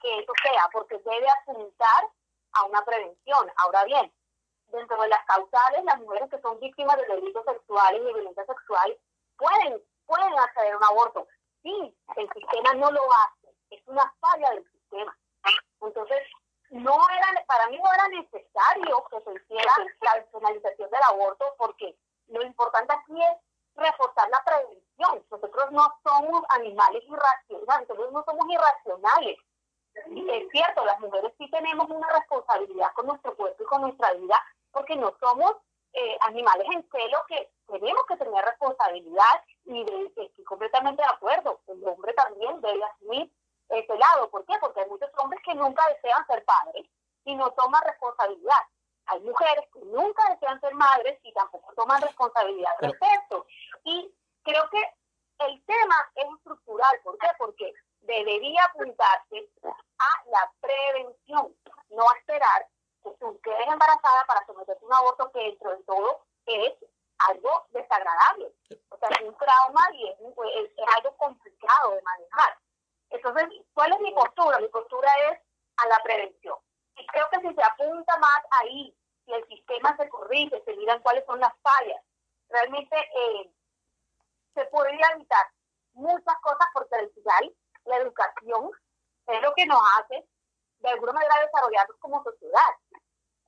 [0.00, 2.08] que eso sea, porque debe apuntar
[2.52, 3.52] a una prevención.
[3.56, 4.12] Ahora bien,
[4.68, 8.46] dentro de las causales, las mujeres que son víctimas de delitos sexuales y de violencia
[8.46, 8.96] sexual
[9.36, 11.26] pueden, pueden acceder a un aborto.
[11.62, 15.16] Sí, el sistema no lo hace, es una falla del sistema.
[15.80, 16.22] Entonces,
[16.70, 21.96] no era, para mí no era necesario que se hiciera la penalización del aborto porque
[22.28, 23.36] lo importante aquí es
[23.74, 25.24] reforzar la prevención.
[25.30, 29.38] Nosotros no somos animales irracionales, nosotros no somos irracionales
[30.06, 34.40] es cierto, las mujeres sí tenemos una responsabilidad con nuestro cuerpo y con nuestra vida,
[34.70, 35.56] porque no somos
[35.92, 39.84] eh, animales en celo que tenemos que tener responsabilidad y
[40.16, 41.60] estoy completamente de acuerdo.
[41.66, 43.32] El hombre también debe asumir
[43.68, 44.30] ese lado.
[44.30, 44.54] ¿Por qué?
[44.60, 46.86] Porque hay muchos hombres que nunca desean ser padres
[47.24, 48.62] y no toman responsabilidad.
[49.06, 53.46] Hay mujeres que nunca desean ser madres y tampoco toman responsabilidad al respecto.
[53.84, 54.82] Y creo que
[55.46, 57.00] el tema es estructural.
[57.02, 57.28] ¿Por qué?
[57.38, 59.50] Porque debería apuntarse
[59.98, 61.54] a la prevención,
[61.90, 62.66] no a esperar
[63.02, 66.74] que tú quedes embarazada para someterte a un aborto que dentro de todo es
[67.18, 68.52] algo desagradable.
[68.90, 70.16] O sea, es un trauma y es,
[70.96, 72.58] algo complicado de manejar.
[73.10, 74.58] Entonces, ¿cuál es mi postura?
[74.58, 75.38] Mi postura es
[75.76, 76.56] a la prevención.
[76.96, 78.94] Y creo que si se apunta más ahí,
[79.26, 82.02] y el sistema se corrige, se miran cuáles son las fallas,
[82.48, 83.52] realmente eh,
[84.54, 85.46] se podría evitar
[85.92, 88.70] muchas cosas porque al final la educación
[89.26, 90.26] es lo que nos hace
[90.78, 92.76] de alguna manera desarrollarnos como sociedad.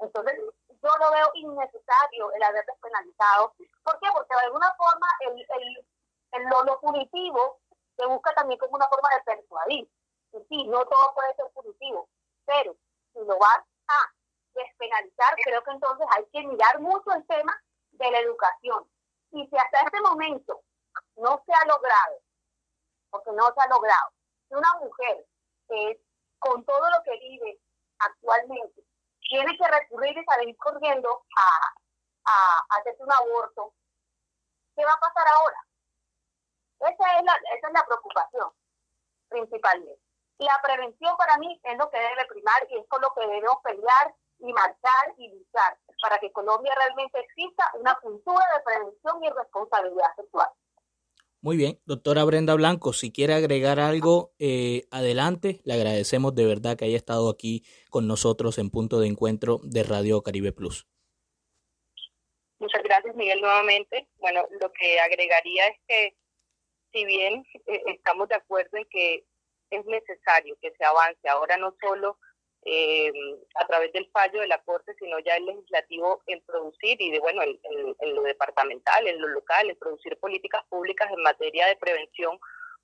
[0.00, 0.38] Entonces,
[0.68, 3.54] yo lo veo innecesario el haber despenalizado.
[3.82, 4.08] ¿Por qué?
[4.12, 5.86] Porque de alguna forma el, el,
[6.32, 7.60] el lo, lo punitivo
[8.00, 9.90] se busca también como una forma de persuadir.
[10.32, 12.08] Y sí, no todo puede ser punitivo,
[12.46, 12.74] pero
[13.12, 14.12] si lo vas a
[14.54, 17.52] despenalizar, creo que entonces hay que mirar mucho el tema
[17.92, 18.88] de la educación.
[19.32, 20.62] Y si hasta este momento
[21.16, 22.20] no se ha logrado,
[23.10, 24.10] porque no se ha logrado,
[24.48, 25.26] que una mujer
[25.68, 26.00] eh,
[26.38, 27.60] con todo lo que vive
[27.98, 28.82] actualmente
[29.28, 31.74] tiene que recurrir y salir corriendo a,
[32.24, 33.74] a, hacerse un aborto,
[34.74, 35.69] ¿qué va a pasar ahora?
[36.80, 38.50] Esa es la, esa es la preocupación
[39.30, 40.00] principalmente.
[40.38, 43.56] La prevención para mí es lo que debe primar y es con lo que debemos
[43.62, 49.28] pelear y marchar y luchar para que Colombia realmente exista una cultura de prevención y
[49.30, 50.48] responsabilidad sexual.
[51.42, 55.60] Muy bien, doctora Brenda Blanco, si quiere agregar algo, eh, adelante.
[55.64, 59.82] Le agradecemos de verdad que haya estado aquí con nosotros en punto de encuentro de
[59.82, 60.86] Radio Caribe Plus.
[62.58, 64.06] Muchas gracias, Miguel, nuevamente.
[64.18, 66.16] Bueno, lo que agregaría es que
[66.92, 69.24] si bien eh, estamos de acuerdo en que
[69.70, 72.18] es necesario que se avance ahora no solo
[72.62, 73.12] eh,
[73.54, 77.20] a través del fallo de la Corte, sino ya el legislativo en producir y de
[77.20, 82.38] bueno, en, lo departamental, en lo local, en producir políticas públicas en materia de prevención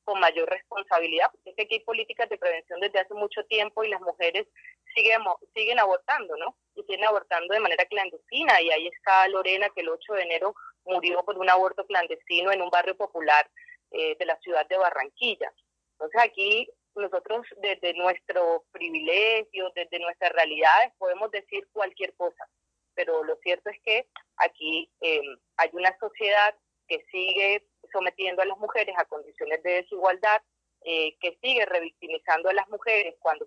[0.04, 3.82] con mayor responsabilidad, porque es que aquí hay políticas de prevención desde hace mucho tiempo
[3.82, 4.46] y las mujeres
[4.94, 5.20] siguen,
[5.52, 6.56] siguen abortando, ¿no?
[6.76, 8.62] Y siguen abortando de manera clandestina.
[8.62, 10.54] Y ahí está Lorena, que el 8 de enero
[10.84, 13.50] murió por un aborto clandestino en un barrio popular
[13.96, 15.52] eh, de la ciudad de Barranquilla.
[15.92, 22.48] Entonces aquí nosotros desde nuestro privilegio, desde nuestras realidades, podemos decir cualquier cosa,
[22.94, 25.20] pero lo cierto es que aquí eh,
[25.56, 26.54] hay una sociedad
[26.88, 30.42] que sigue sometiendo a las mujeres a condiciones de desigualdad,
[30.84, 33.46] eh, que sigue revictimizando a las mujeres cuando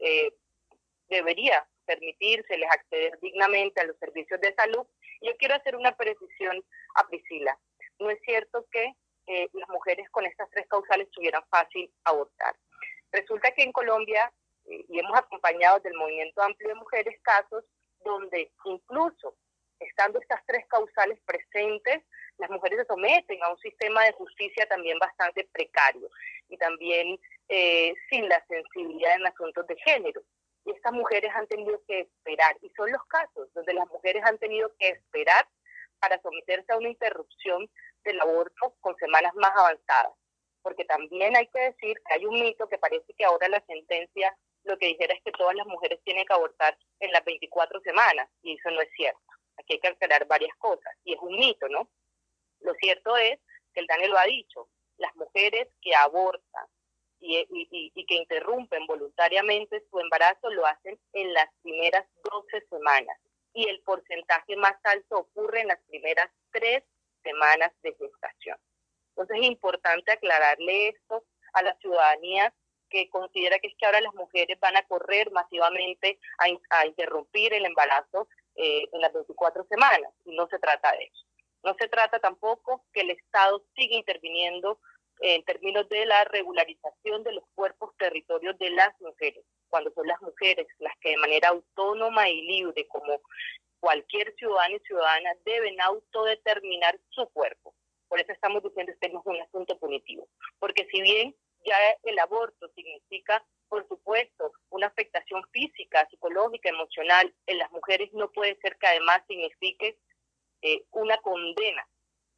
[0.00, 0.32] eh,
[1.08, 4.86] debería permitírseles acceder dignamente a los servicios de salud.
[5.22, 6.62] Yo quiero hacer una precisión
[6.94, 7.58] a Priscila.
[7.98, 8.92] No es cierto que
[9.52, 12.54] las mujeres con estas tres causales tuvieran fácil abortar.
[13.12, 14.32] Resulta que en Colombia,
[14.66, 17.64] eh, y hemos acompañado del movimiento amplio de mujeres casos
[18.04, 19.34] donde incluso
[19.78, 22.02] estando estas tres causales presentes,
[22.38, 26.08] las mujeres se someten a un sistema de justicia también bastante precario
[26.48, 27.18] y también
[27.48, 30.22] eh, sin la sensibilidad en asuntos de género.
[30.64, 34.38] Y estas mujeres han tenido que esperar, y son los casos donde las mujeres han
[34.38, 35.48] tenido que esperar
[35.98, 37.68] para someterse a una interrupción
[38.04, 40.12] del aborto con semanas más avanzadas
[40.62, 44.36] porque también hay que decir que hay un mito que parece que ahora la sentencia
[44.64, 48.28] lo que dijera es que todas las mujeres tienen que abortar en las 24 semanas,
[48.42, 49.20] y eso no es cierto.
[49.56, 51.88] Aquí hay que aclarar varias cosas, y es un mito, ¿no?
[52.60, 53.38] Lo cierto es
[53.72, 56.66] que el Daniel lo ha dicho, las mujeres que abortan
[57.20, 63.18] y, y, y, que interrumpen voluntariamente su embarazo lo hacen en las primeras 12 semanas
[63.52, 66.82] y el porcentaje más alto ocurre en las primeras tres
[67.22, 68.58] semanas de gestación.
[69.10, 72.52] Entonces es importante aclararle esto a la ciudadanía
[72.88, 77.64] que considera que es que ahora las mujeres van a correr masivamente a, interrumpir el
[77.64, 80.12] embarazo eh, en las 24 semanas.
[80.24, 81.26] Y no se trata de eso.
[81.62, 84.80] No se trata tampoco que el Estado siga interviniendo
[85.20, 90.20] en términos de la regularización de los cuerpos territorios de las mujeres, cuando son las
[90.22, 93.20] mujeres las que de manera autónoma y libre, como
[93.80, 97.74] cualquier ciudadano y ciudadana, deben autodeterminar su cuerpo.
[98.08, 100.28] Por eso estamos diciendo que este no es un asunto punitivo.
[100.58, 107.58] Porque si bien ya el aborto significa, por supuesto, una afectación física, psicológica, emocional en
[107.58, 109.98] las mujeres, no puede ser que además signifique
[110.62, 111.86] eh, una condena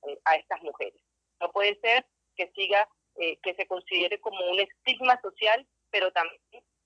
[0.07, 1.01] eh, a estas mujeres.
[1.41, 6.41] No puede ser que siga, eh, que se considere como un estigma social, pero también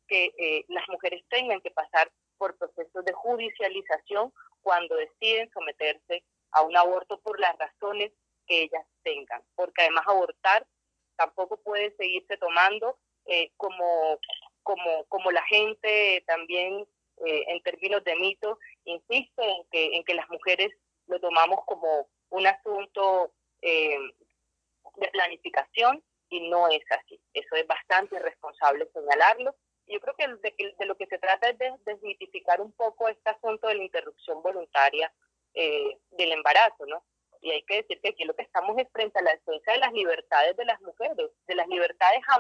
[0.09, 4.33] que las mujeres tengan que pasar por procesos de judicialización
[4.63, 4.97] cuando
[5.27, 8.13] deciden someterse a un aborto por las razones
[8.47, 10.67] que ellas tengan, porque además abortar
[11.17, 14.19] tampoco puede seguirse tomando eh, como,
[14.63, 16.87] como, como la gente también
[17.25, 20.71] eh, en términos de mito insiste en que, en que las mujeres
[21.07, 23.99] lo tomamos como un asunto eh,
[24.97, 27.21] de planificación y no es así.
[27.33, 29.55] Eso es bastante irresponsable señalarlo.
[29.87, 33.31] Yo creo que de, de lo que se trata es de desmitificar un poco este
[33.31, 35.13] asunto de la interrupción voluntaria
[35.55, 37.03] del embarazo, ¿no?
[37.41, 39.79] Y hay que decir que aquí lo que estamos es frente a la defensa de
[39.79, 42.39] las libertades de las mujeres, de las libertades a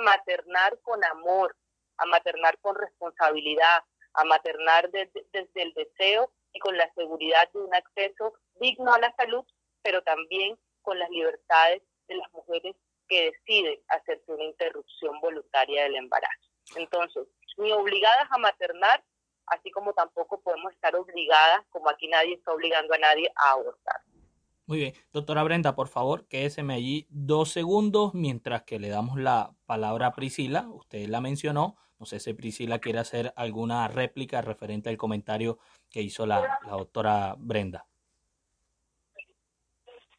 [0.66, 1.56] maternar con amor,
[1.98, 3.82] a maternar con responsabilidad,
[4.14, 9.14] a maternar desde, el deseo y con la seguridad de un acceso digno a la
[9.16, 9.44] salud,
[9.82, 12.74] pero también con las libertades de las mujeres
[13.08, 16.50] que deciden hacerse una interrupción voluntaria del embarazo.
[16.76, 17.26] Entonces,
[17.58, 19.04] ni obligadas a maternar,
[19.46, 24.00] así como tampoco podemos estar obligadas, como aquí nadie está obligando a nadie a abortar.
[24.66, 29.52] Muy bien, doctora Brenda, por favor, quédeseme allí dos segundos mientras que le damos la
[29.66, 30.66] palabra a Priscila.
[30.68, 31.76] Usted la mencionó.
[31.98, 35.58] No sé si Priscila quiere hacer alguna réplica referente al comentario
[35.90, 37.86] que hizo la, la doctora Brenda.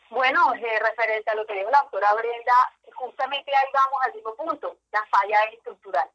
[0.09, 2.53] Bueno, eh, referente a lo que dijo la doctora Brenda,
[2.95, 6.09] justamente ahí vamos al mismo punto, la falla estructural.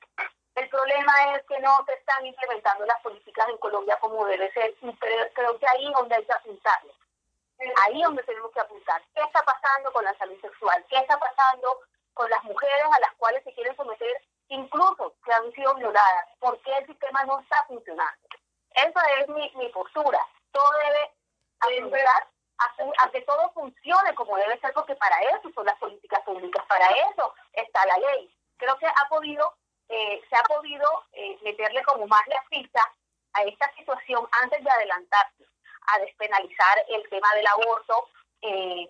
[0.55, 4.75] El problema es que no se están implementando las políticas en Colombia como debe ser,
[4.81, 6.93] y creo que ahí es donde hay que apuntarlo.
[7.83, 9.03] Ahí es donde tenemos que apuntar.
[9.15, 10.85] ¿Qué está pasando con la salud sexual?
[10.89, 11.81] ¿Qué está pasando
[12.15, 16.29] con las mujeres a las cuales se quieren someter, incluso que han sido violadas?
[16.41, 18.29] ¿Por qué el sistema no está funcionando?
[18.75, 20.27] Esa es mi, postura.
[20.51, 21.11] Todo debe
[21.61, 26.65] apuntar a, que todo funcione como debe ser, porque para eso son las políticas públicas,
[26.67, 28.35] para eso está la ley.
[28.57, 29.55] Creo que ha podido,
[29.89, 32.81] eh, se ha podido eh, meterle como más la ficha
[33.35, 35.52] a esta situación antes de adelantarse
[35.87, 38.09] a despenalizar el tema del aborto,
[38.43, 38.89] eh,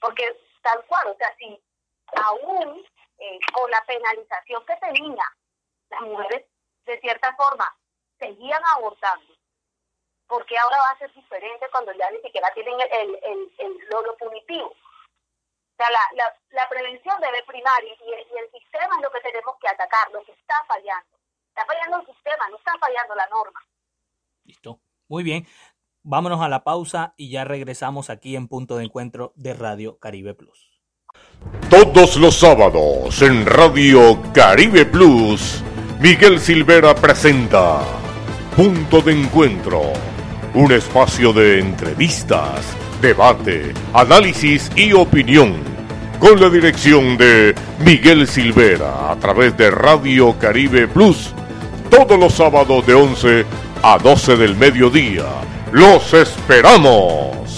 [0.00, 1.60] porque tal cual, o sea, si
[2.16, 2.84] aún
[3.52, 5.24] con la penalización que tenía,
[5.90, 6.44] las mujeres
[6.84, 7.74] de cierta forma
[8.18, 9.34] seguían abortando,
[10.26, 14.16] porque ahora va a ser diferente cuando ya ni siquiera tienen el, el, el, lo,
[14.16, 14.68] punitivo.
[14.68, 19.20] O sea, la, la, la, prevención debe primar y, y, el sistema es lo que
[19.20, 21.18] tenemos que atacar, lo que está fallando.
[21.48, 23.60] Está fallando el sistema, no está fallando la norma.
[24.44, 24.78] Listo.
[25.08, 25.46] Muy bien.
[26.04, 30.34] Vámonos a la pausa y ya regresamos aquí en Punto de Encuentro de Radio Caribe
[30.34, 30.70] Plus.
[31.68, 35.62] Todos los sábados en Radio Caribe Plus,
[36.00, 37.80] Miguel Silvera presenta
[38.56, 39.92] Punto de Encuentro
[40.54, 42.64] un espacio de entrevistas,
[43.00, 45.54] debate, análisis y opinión.
[46.20, 51.34] Con la dirección de Miguel Silvera a través de Radio Caribe Plus.
[51.90, 53.44] Todos los sábados de 11
[53.82, 55.24] a 12 del mediodía.
[55.74, 57.48] ¡Los esperamos!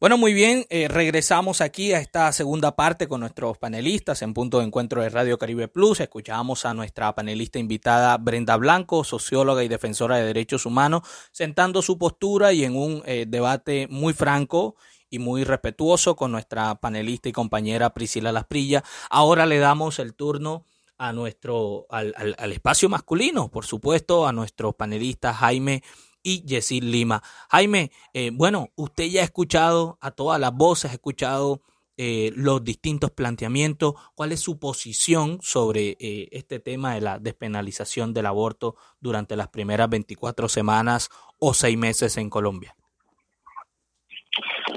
[0.00, 4.58] Bueno, muy bien, eh, regresamos aquí a esta segunda parte con nuestros panelistas en punto
[4.58, 6.00] de encuentro de Radio Caribe Plus.
[6.00, 11.96] Escuchamos a nuestra panelista invitada Brenda Blanco, socióloga y defensora de derechos humanos, sentando su
[11.96, 14.74] postura y en un eh, debate muy franco
[15.10, 18.82] y muy respetuoso con nuestra panelista y compañera Priscila Lasprilla.
[19.10, 20.64] Ahora le damos el turno
[21.00, 25.82] a nuestro, al, al espacio masculino, por supuesto, a nuestro panelista Jaime
[26.22, 27.22] y Yesid Lima.
[27.48, 31.62] Jaime, eh, bueno, usted ya ha escuchado a todas las voces, ha escuchado
[31.96, 33.94] eh, los distintos planteamientos.
[34.14, 39.48] ¿Cuál es su posición sobre eh, este tema de la despenalización del aborto durante las
[39.48, 42.76] primeras 24 semanas o seis meses en Colombia?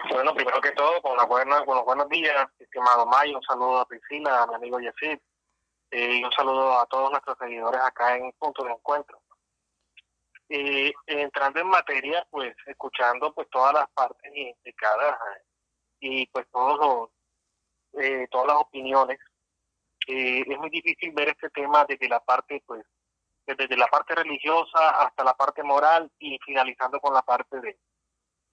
[0.09, 4.43] Bueno, primero que todo, con, buena, los buenos días, estimado May, un saludo a Priscila,
[4.43, 5.19] a mi amigo Yesid,
[5.93, 9.21] y un saludo a todos nuestros seguidores acá en Punto de Encuentro.
[10.49, 15.17] Eh, entrando en materia, pues escuchando pues todas las partes implicadas
[15.99, 19.19] y pues todos los, eh, todas las opiniones,
[20.07, 22.85] eh, es muy difícil ver este tema desde la parte pues
[23.45, 27.79] desde la parte religiosa hasta la parte moral y finalizando con la parte de,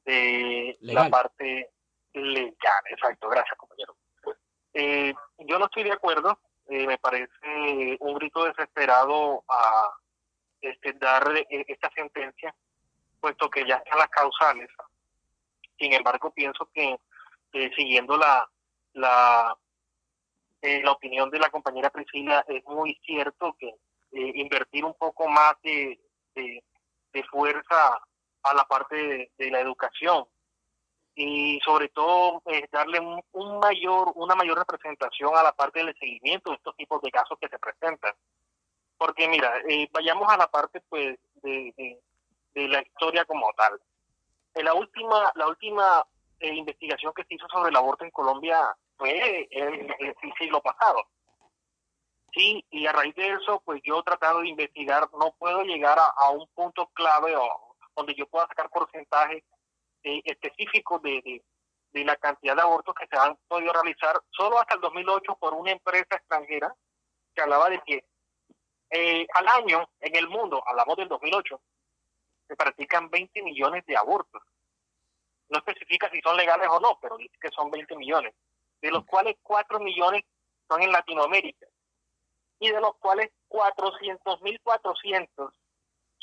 [0.05, 1.71] de la parte
[2.13, 2.83] legal.
[2.91, 3.97] Exacto, gracias compañero.
[4.73, 6.39] Eh, yo no estoy de acuerdo,
[6.71, 9.91] me parece un grito desesperado a
[10.61, 12.55] este, dar eh, esta sentencia,
[13.21, 14.69] puesto que ya están las causales.
[15.79, 16.99] Sin embargo, pienso que
[17.53, 18.49] eh, siguiendo la,
[18.93, 19.57] la,
[20.63, 23.75] eh, la opinión de la compañera Priscila, es muy cierto que
[24.13, 26.01] invertir un poco más de,
[26.35, 26.63] de,
[27.31, 28.01] fuerza
[28.43, 30.27] a la parte de, la educación
[31.15, 36.57] y sobre todo darle un, mayor una mayor representación a la parte del seguimiento de
[36.57, 38.15] estos tipos de casos que se presentan
[39.01, 41.99] porque mira, eh, vayamos a la parte pues de,
[42.55, 43.81] de, la historia como tal.
[44.53, 46.07] En la última, la última
[46.39, 51.03] eh, investigación que se hizo sobre el aborto en Colombia fue el, el, siglo pasado.
[52.35, 56.31] Sí, y a raíz de eso, pues yo tratando de investigar, no puedo llegar a,
[56.31, 59.43] un punto clave o, donde yo pueda sacar porcentajes
[60.03, 61.43] eh, específicos de, de,
[61.93, 65.55] de, la cantidad de abortos que se han podido realizar solo hasta el 2008 por
[65.55, 66.75] una empresa extranjera
[67.35, 68.05] que hablaba de que
[68.91, 71.61] eh, al año en el mundo, hablamos del 2008,
[72.49, 74.43] se practican 20 millones de abortos.
[75.49, 78.35] No especifica si son legales o no, pero dice que son 20 millones,
[78.81, 80.25] de los cuales 4 millones
[80.69, 81.69] son en Latinoamérica
[82.59, 85.53] y de los cuales 400.400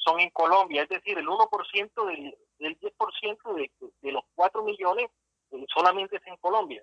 [0.08, 3.72] son en Colombia, es decir, el 1% del, del 10% de,
[4.02, 5.10] de los 4 millones
[5.52, 6.82] eh, solamente es en Colombia.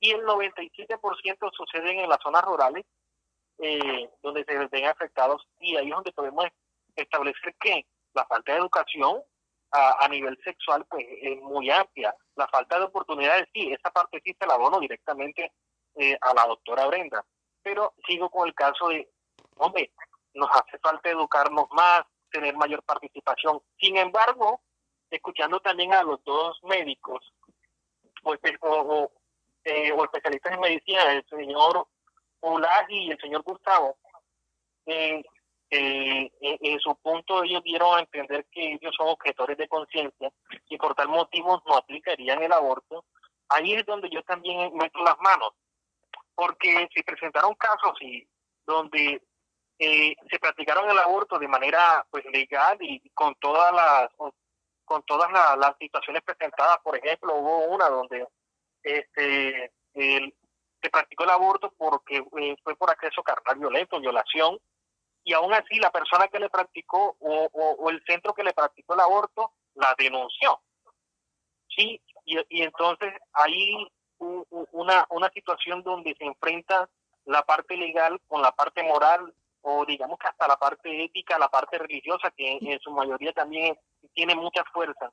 [0.00, 2.86] Y el 97% suceden en las zonas rurales
[3.58, 6.46] eh, donde se ven afectados y ahí es donde podemos
[6.96, 9.22] establecer que la falta de educación
[9.70, 12.14] a, nivel sexual pues es muy amplia.
[12.34, 15.52] La falta de oportunidades, sí, esa parte sí se la abono directamente
[15.94, 17.24] eh, a la doctora Brenda.
[17.62, 19.08] Pero sigo con el caso de,
[19.56, 19.92] hombre,
[20.34, 22.02] nos hace falta educarnos más,
[22.32, 23.60] tener mayor participación.
[23.78, 24.60] Sin embargo,
[25.10, 27.32] escuchando también a los dos médicos
[28.24, 29.12] o, o,
[29.64, 31.86] eh, o especialistas en medicina, el señor
[32.40, 33.96] Ulagi y el señor Gustavo,
[34.86, 35.22] eh,
[35.70, 40.30] eh, en su punto ellos dieron a entender que ellos son objetores de conciencia
[40.68, 43.06] y por tal motivo no aplicarían el aborto,
[43.48, 45.52] ahí es donde yo también meto las manos,
[46.34, 48.26] porque se presentaron casos y
[48.66, 49.22] donde
[49.78, 54.10] eh, se practicaron el aborto de manera pues legal y con todas las
[54.84, 58.26] con todas las, situaciones presentadas, por ejemplo, hubo una donde
[58.82, 64.58] este se practicó el aborto porque eh, fue por acceso carnal violento, violación,
[65.24, 68.94] y aún así la persona que le practicó o, o, el centro que le practicó
[68.94, 70.60] el aborto la denunció.
[71.68, 73.86] Sí, y, y entonces hay
[74.18, 76.88] una, una situación donde se enfrenta
[77.24, 79.32] la parte legal con la parte moral
[79.62, 83.78] o digamos que hasta la parte ética, la parte religiosa, que en, su mayoría también
[84.12, 85.12] tiene mucha fuerza.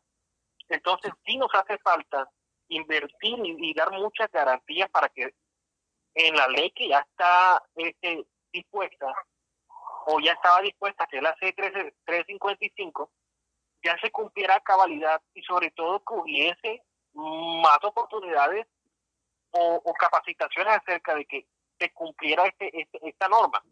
[0.68, 2.30] Entonces sí nos hace falta
[2.68, 5.34] invertir y, dar muchas garantías para que
[6.16, 9.14] en la ley que ya está este, dispuesta
[10.06, 13.10] o ya estaba dispuesta, que es la C355,
[13.84, 18.68] ya se cumpliera cabalidad y sobre todo que hubiese más oportunidades
[19.52, 21.48] o, capacitaciones acerca de que
[21.80, 23.64] se cumpliera este, este, esta norma,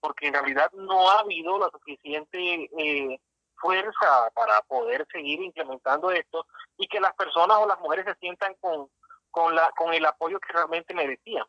[0.00, 3.20] porque en realidad no ha habido la suficiente eh,
[3.56, 6.46] fuerza para poder seguir implementando esto
[6.78, 8.88] y que las personas o las mujeres se sientan con,
[9.30, 11.44] con, la, con el apoyo que realmente merecían.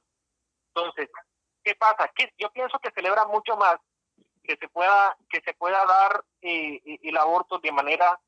[0.74, 1.10] Entonces,
[1.64, 2.10] ¿qué pasa?
[2.14, 3.78] Que yo pienso que celebra mucho más
[4.44, 8.20] que se pueda que se pueda dar eh, eh, el aborto de manera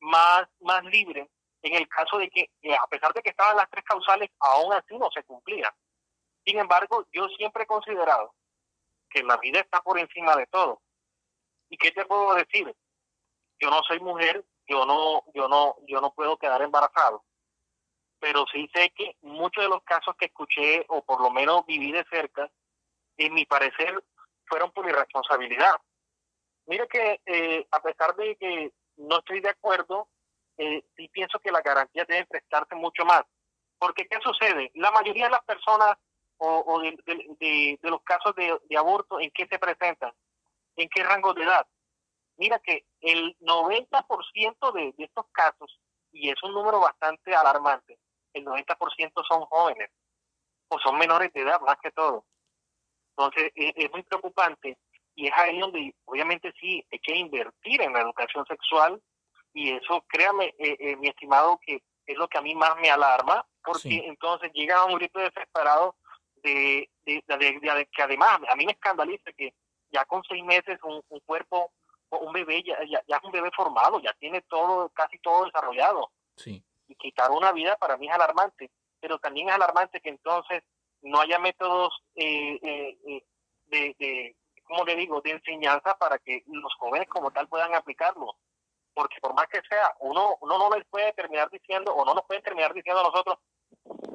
[0.00, 1.28] más más libre
[1.62, 4.96] en el caso de que a pesar de que estaban las tres causales aún así
[4.96, 5.70] no se cumplían
[6.44, 8.32] sin embargo yo siempre he considerado
[9.08, 10.82] que la vida está por encima de todo
[11.68, 12.74] y qué te puedo decir
[13.60, 17.24] yo no soy mujer yo no yo no yo no puedo quedar embarazado
[18.20, 21.92] pero sí sé que muchos de los casos que escuché o por lo menos viví
[21.92, 22.50] de cerca
[23.16, 24.02] en mi parecer
[24.46, 25.74] fueron por irresponsabilidad.
[26.66, 30.08] Mire que eh, a pesar de que no estoy de acuerdo,
[30.56, 33.22] eh, sí pienso que las garantías deben prestarse mucho más.
[33.78, 34.70] Porque ¿qué sucede?
[34.74, 35.96] La mayoría de las personas
[36.38, 40.12] o, de, los casos de, aborto, ¿en qué se presentan?
[40.76, 41.66] ¿En qué rango de edad?
[42.36, 45.80] Mira que el 90% de, de estos casos,
[46.12, 47.98] y es un número bastante alarmante,
[48.32, 49.90] el 90% son jóvenes
[50.68, 52.24] o son menores de edad más que todo.
[53.16, 54.78] Entonces, es, muy preocupante
[55.16, 59.02] y es ahí donde obviamente sí hay que invertir en la educación sexual
[59.52, 62.90] y eso, créame, eh, eh, mi estimado, que es lo que a mí más me
[62.90, 65.96] alarma, porque entonces llega a un grito desesperado
[66.42, 69.54] de, de, que además a mí me escandaliza que
[69.90, 71.72] ya con seis meses un, cuerpo,
[72.10, 76.10] un bebé ya, ya, es un bebé formado, ya tiene todo, casi todo desarrollado.
[76.36, 76.62] Sí.
[76.86, 78.70] Y quitar una vida para mí es alarmante,
[79.00, 80.62] pero también es alarmante que entonces
[81.02, 83.24] no haya métodos eh, eh, eh,
[83.66, 88.36] de, de, como le digo?, de enseñanza para que los jóvenes como tal puedan aplicarlo.
[88.94, 92.24] Porque por más que sea, uno, uno no les puede terminar diciendo, o no nos
[92.24, 93.38] pueden terminar diciendo a nosotros,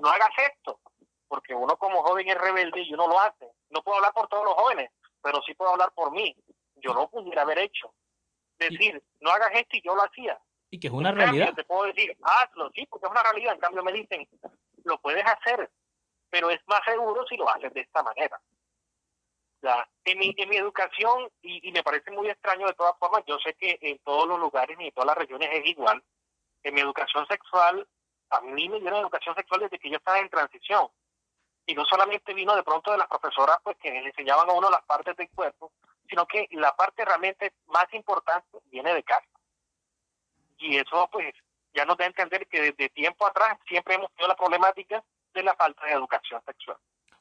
[0.01, 0.79] no hagas esto,
[1.27, 3.51] porque uno como joven es rebelde y uno lo hace.
[3.69, 4.91] No puedo hablar por todos los jóvenes,
[5.21, 6.35] pero sí puedo hablar por mí.
[6.75, 7.93] Yo no pudiera haber hecho.
[8.57, 10.39] Decir, no hagas esto y yo lo hacía.
[10.69, 11.53] Y que es una realidad.
[11.53, 13.53] te puedo decir, hazlo, sí, porque es una realidad.
[13.53, 14.27] En cambio me dicen,
[14.83, 15.69] lo puedes hacer,
[16.29, 18.39] pero es más seguro si lo haces de esta manera.
[19.61, 23.37] Ya, en, mi, en mi educación, y, me parece muy extraño de todas formas, yo
[23.39, 26.03] sé que en todos los lugares ni en todas las regiones es igual,
[26.63, 27.87] en mi educación sexual,
[28.29, 30.87] a mí me dieron educación sexual desde que yo estaba en transición.
[31.65, 34.69] Y no solamente vino de pronto de las profesoras pues que le enseñaban a uno
[34.69, 35.71] las partes del cuerpo,
[36.09, 39.27] sino que la parte realmente más importante viene de casa.
[40.59, 41.33] Y eso pues
[41.73, 45.03] ya nos da a entender que desde tiempo atrás siempre hemos tenido la problemática
[45.33, 46.77] de la falta de educación sexual.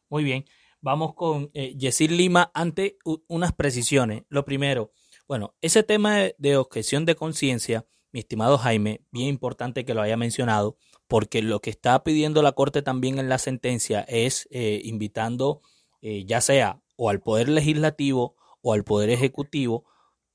[0.09, 0.45] Muy bien,
[0.81, 1.75] vamos con eh,
[2.09, 2.99] Lima ante
[3.29, 4.25] unas precisiones.
[4.29, 4.93] Lo primero,
[5.27, 10.17] bueno, ese tema de, objeción de conciencia, mi estimado Jaime, bien importante que lo haya
[10.17, 10.77] mencionado,
[11.13, 15.61] porque lo que está pidiendo la Corte también en la sentencia es eh, invitando
[16.01, 19.85] eh, ya sea o al Poder Legislativo o al Poder Ejecutivo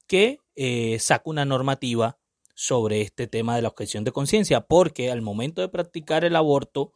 [0.05, 2.19] que eh, saque una normativa
[2.53, 6.93] sobre este tema de la objeción de conciencia, porque al momento de practicar el aborto,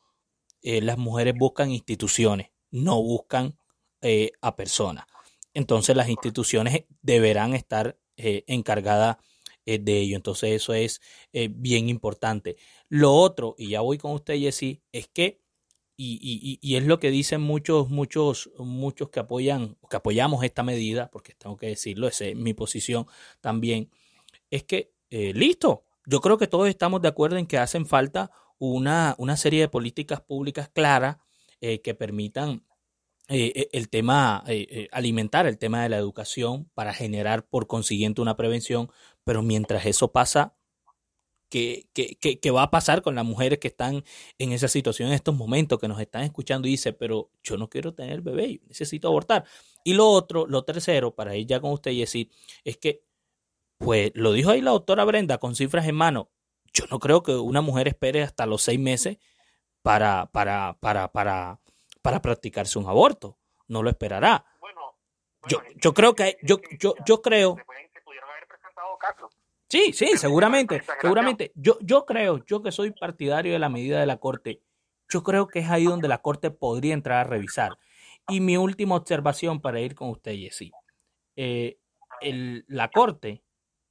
[0.61, 3.57] las mujeres buscan instituciones, no buscan
[4.41, 5.05] a personas.
[5.55, 9.17] Entonces las instituciones deberán estar encargadas
[9.65, 10.15] de ello.
[10.15, 10.99] Entonces eso es
[11.31, 12.57] bien importante.
[12.91, 15.39] Lo otro, y ya voy con usted, Jessy, es que
[15.95, 21.09] y, y, es lo que dicen muchos, muchos, muchos que apoyan, que apoyamos esta medida,
[21.09, 23.07] porque tengo que decirlo, esa es mi posición
[23.39, 23.89] también,
[24.49, 28.31] es que, eh, listo, yo creo que todos estamos de acuerdo en que hacen falta
[28.57, 31.15] una, una serie de políticas públicas claras
[31.61, 32.65] eh, que permitan
[33.29, 34.43] eh, el tema,
[34.91, 38.91] alimentar el tema de la educación para generar por consiguiente una prevención,
[39.23, 40.57] pero mientras eso pasa,
[41.51, 44.03] que, va a pasar con las mujeres que están
[44.37, 47.69] en esa situación en estos momentos, que nos están escuchando y dice, pero yo no
[47.69, 49.43] quiero tener bebé, yo necesito abortar.
[49.83, 52.31] Y lo otro, lo tercero, para ir ya con usted y decir,
[52.63, 53.03] es que,
[53.77, 56.29] pues lo dijo ahí la doctora Brenda con cifras en mano,
[56.73, 59.17] yo no creo que una mujer espere hasta los seis meses
[59.81, 61.59] para, para, para, para,
[62.01, 63.37] para practicarse un aborto.
[63.67, 64.45] No lo esperará.
[65.47, 67.57] yo, yo creo que yo, yo, yo creo.
[69.71, 71.53] Sí, sí, seguramente, seguramente.
[71.55, 74.61] Yo, yo creo, yo que soy partidario de la medida de la Corte,
[75.07, 77.77] yo creo que es ahí donde la Corte podría entrar a revisar.
[78.27, 80.71] Y mi última observación para ir con usted, Jessy.
[81.37, 81.79] Eh,
[82.67, 83.43] la Corte,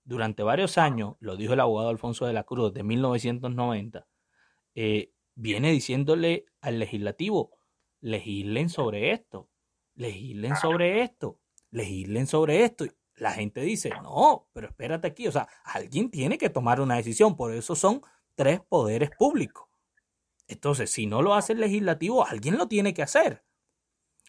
[0.04, 4.06] durante varios años, lo dijo el abogado Alfonso de la Cruz de 1990,
[4.74, 7.52] eh, viene diciéndole al legislativo,
[8.02, 9.48] legislen sobre esto,
[9.94, 11.38] legislen sobre esto,
[11.70, 12.84] legislen sobre esto
[13.20, 17.36] la gente dice, no, pero espérate aquí, o sea, alguien tiene que tomar una decisión,
[17.36, 18.00] por eso son
[18.34, 19.68] tres poderes públicos.
[20.48, 23.44] Entonces, si no lo hace el legislativo, alguien lo tiene que hacer.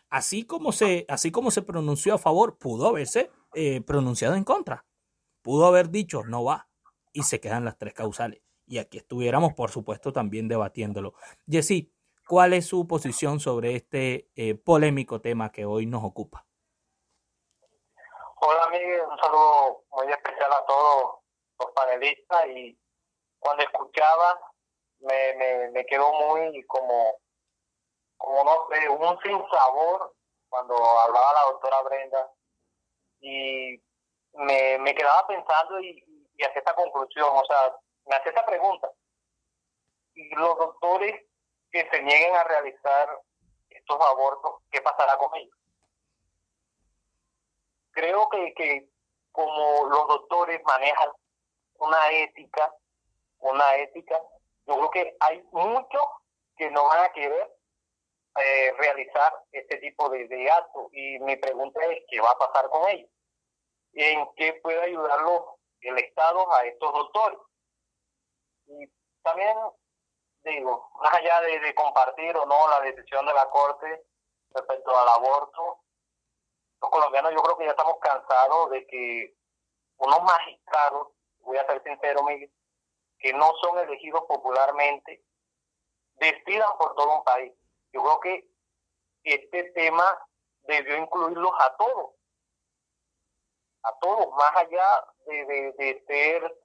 [0.10, 4.86] Así como se, así como se pronunció a favor, pudo haberse eh, pronunciado en contra.
[5.42, 6.70] Pudo haber dicho, no va.
[7.14, 8.42] Y se quedan las tres causales.
[8.68, 11.14] Y aquí estuviéramos, por supuesto, también debatiéndolo.
[11.50, 11.94] Jessy,
[12.28, 16.46] ¿cuál es su posición sobre este eh, polémico tema que hoy nos ocupa?
[18.44, 21.20] Hola Miguel, un saludo muy especial a todos
[21.60, 22.76] los panelistas y
[23.38, 24.40] cuando escuchaba
[24.98, 27.20] me, me, me quedó muy como,
[28.18, 30.16] como no sé, un sin sabor
[30.50, 32.32] cuando hablaba la doctora Brenda
[33.20, 33.80] y
[34.34, 36.04] me, me quedaba pensando y,
[36.34, 38.90] y hacía esta conclusión, o sea, me hacía esta pregunta.
[40.16, 41.28] Y los doctores
[41.72, 43.20] que se nieguen a realizar
[43.70, 45.61] estos abortos, ¿qué pasará con ellos?
[47.92, 48.90] Creo que, que
[49.32, 51.10] como los doctores manejan
[51.76, 52.74] una ética,
[53.40, 54.20] una ética,
[54.66, 56.04] yo creo que hay muchos
[56.56, 57.52] que no van a querer
[58.40, 60.88] eh, realizar este tipo de, de actos.
[60.94, 63.10] Y mi pregunta es, ¿qué va a pasar con ellos?
[63.94, 67.40] ¿En qué puede ayudarlo el Estado a estos doctores?
[68.68, 68.88] Y
[69.24, 69.58] también
[70.44, 74.04] digo, más allá de, de compartir o no la decisión de la Corte
[74.54, 75.80] respecto al aborto,
[76.82, 79.36] los colombianos yo creo que ya estamos cansados de que
[79.98, 81.10] unos magistrados,
[81.42, 82.52] voy a ser sincero, Miguel,
[83.20, 85.24] que no son elegidos popularmente,
[86.16, 87.54] decidan por todo un país.
[87.94, 88.50] Yo creo que
[89.24, 90.28] este tema
[90.64, 92.12] debió incluirlos a todos,
[93.84, 95.46] a todos, más allá de,
[95.78, 96.58] de, ser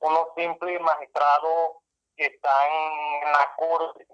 [0.00, 1.76] unos simples magistrados
[2.16, 2.72] que están
[3.22, 4.06] en la corte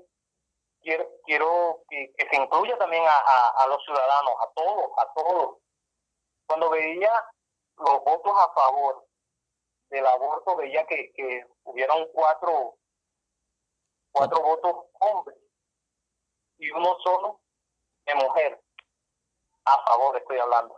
[0.85, 5.59] quiero, quiero que, se incluya también a, los ciudadanos, a todos, a todos.
[6.47, 7.13] Cuando veía
[7.79, 9.07] los votos a favor
[9.89, 12.77] del aborto, veía que, que hubieron cuatro,
[14.13, 15.39] cuatro votos hombres
[16.59, 17.41] y uno solo
[18.07, 18.61] de mujer.
[19.65, 20.77] A favor estoy hablando.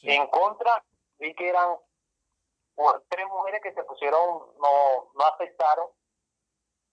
[0.00, 0.82] En contra,
[1.18, 1.76] vi que eran
[3.08, 4.18] tres mujeres que se pusieron,
[4.58, 5.88] no, no aceptaron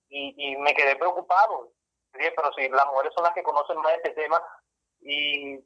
[0.09, 1.71] y, y me quedé preocupado
[2.11, 4.41] pero si las mujeres son las que conocen más este tema
[5.01, 5.59] y,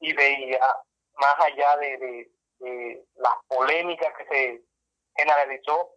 [0.00, 0.60] y veía
[1.14, 4.64] más allá de, de, las polémicas que se
[5.16, 5.96] generalizó.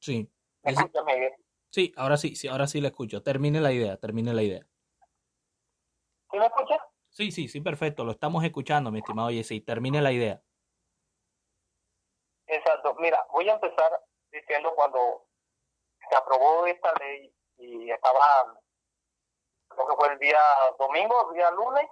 [0.00, 0.30] Sí.
[1.70, 3.22] Sí, ahora sí, sí, ahora sí le escucho.
[3.22, 4.66] Termine la idea, termine la idea.
[6.30, 6.84] ¿Sí me escucha?
[7.10, 8.04] Sí, sí, sí, perfecto.
[8.04, 9.64] Lo estamos escuchando, mi estimado Jesse.
[9.64, 10.42] Termine la idea.
[12.46, 12.94] Exacto.
[12.98, 13.90] Mira, voy a empezar
[14.32, 15.26] diciendo cuando
[16.10, 18.54] se aprobó esta ley y estaba,
[19.68, 20.40] creo que fue el día
[20.78, 21.88] domingo, el día lunes.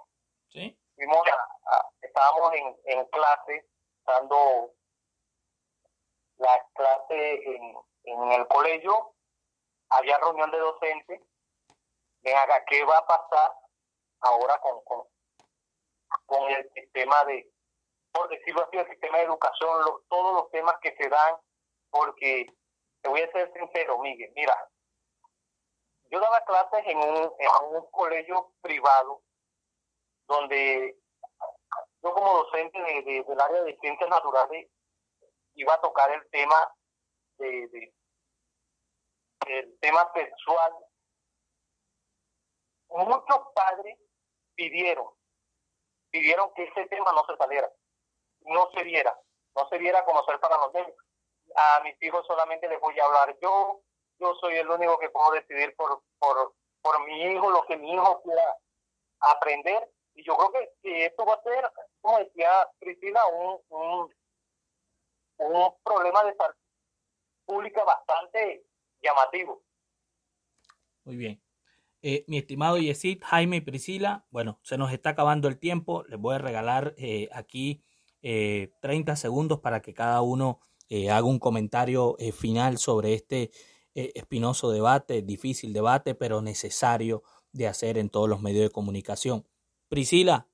[0.49, 0.77] Sí.
[0.95, 1.23] Fuimos
[2.01, 3.69] estábamos en, en clase,
[4.05, 4.73] dando
[6.37, 9.13] las clases en, en el colegio,
[9.89, 11.21] había reunión de docentes.
[12.21, 13.53] Ven acá, ¿qué va a pasar
[14.21, 15.07] ahora con, con,
[16.25, 17.49] con el sistema de,
[18.11, 21.37] por decirlo así, el sistema de educación, todos los temas que se dan,
[21.89, 22.47] porque
[23.01, 24.69] te voy a ser sincero, Miguel, mira,
[26.11, 29.21] yo daba clases en un, colegio privado
[30.27, 30.97] donde
[32.01, 34.67] yo como docente de, del área de ciencias naturales
[35.53, 36.55] iba a tocar el tema
[37.37, 37.93] de,
[39.47, 40.73] el tema sexual.
[42.89, 43.97] Muchos padres
[44.55, 45.07] pidieron,
[46.09, 47.71] pidieron que ese tema no se saliera,
[48.41, 49.17] no se viera,
[49.55, 50.95] no se viera conocer para los niños.
[51.55, 53.81] A mis hijos solamente les voy a hablar yo,
[54.19, 57.93] yo soy el único que puedo decidir por, por, por mi hijo, lo que mi
[57.93, 58.57] hijo quiera
[59.19, 59.89] aprender.
[60.15, 61.71] Y yo creo que, esto va a ser,
[62.01, 64.13] como decía Cristina, un, un,
[65.37, 66.55] un problema de salud
[67.45, 68.65] pública bastante
[69.01, 69.63] llamativo.
[71.03, 71.41] Muy bien.
[72.01, 76.03] Eh, mi estimado Yesid, Jaime y Priscila, bueno, se nos está acabando el tiempo.
[76.07, 77.83] Les voy a regalar eh, aquí
[78.21, 83.51] eh, 30 segundos para que cada uno eh, haga un comentario final sobre este
[83.93, 89.47] espinoso debate, difícil debate, pero necesario de hacer en todos los medios de comunicación.
[89.87, 90.47] Priscila,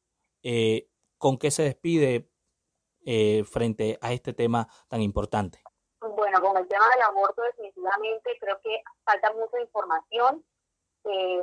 [1.18, 2.30] ¿con qué se despide
[3.45, 5.62] frente a este tema tan importante?
[6.14, 10.45] Bueno, con el tema del aborto definitivamente creo que falta mucha información.
[11.03, 11.41] Eh,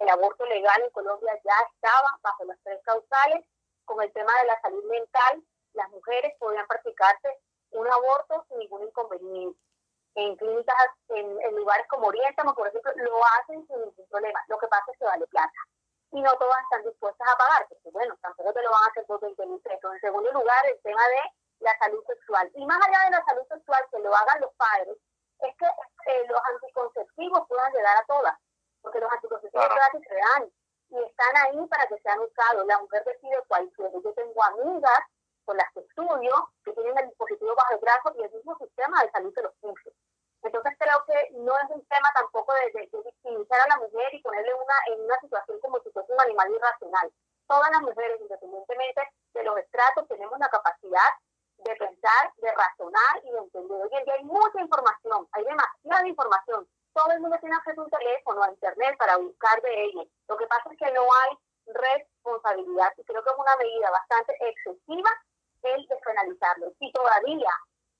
[0.00, 3.44] el aborto legal en Colombia ya estaba bajo las tres causales.
[3.84, 5.44] Con el tema de la salud mental,
[5.74, 7.28] las mujeres podían practicarse
[7.74, 9.58] un aborto sin ningún inconveniente.
[10.14, 10.76] En clínicas,
[11.08, 14.40] en, lugares como Orientamo, por ejemplo, lo hacen sin ningún problema.
[14.46, 15.58] Lo que pasa es que vale plata.
[16.12, 19.04] Y no todas están dispuestas a pagar, porque bueno, tampoco te lo van a hacer
[19.06, 19.92] por 20 mil pesos.
[19.92, 21.20] En segundo lugar, el tema de
[21.60, 22.48] la salud sexual.
[22.54, 24.96] Y más allá de la salud sexual, que lo hagan los padres,
[25.40, 28.38] es que eh, los anticonceptivos puedan llegar a todas,
[28.82, 30.00] porque los anticonceptivos claro.
[30.08, 30.52] se dan
[30.90, 32.66] y están ahí para que sean usados.
[32.66, 34.00] La mujer decide cuál quiere.
[34.02, 35.00] Yo tengo amigas
[35.44, 39.02] con las que estudio que tienen el dispositivo bajo el brazo y el mismo sistema
[39.02, 39.90] de salud que los puso.
[40.42, 44.52] Entonces creo que no es un tema tampoco de, victimizar a la mujer y ponerle
[44.54, 47.12] una, en una situación como si fuese un animal irracional.
[47.46, 49.02] Todas las mujeres, independientemente
[49.32, 51.10] de los estratos, tenemos la capacidad
[51.58, 53.82] de pensar, de razonar y de entender.
[53.82, 56.68] Hoy en día hay mucha información, hay demasiada información.
[56.92, 60.06] Todo el mundo tiene acceso a un teléfono, a internet para buscar de ellos.
[60.28, 64.36] Lo que pasa es que no hay responsabilidad y creo que es una medida bastante
[64.40, 65.10] excesiva
[65.64, 66.72] el despenalizarlo.
[66.78, 67.50] Si todavía,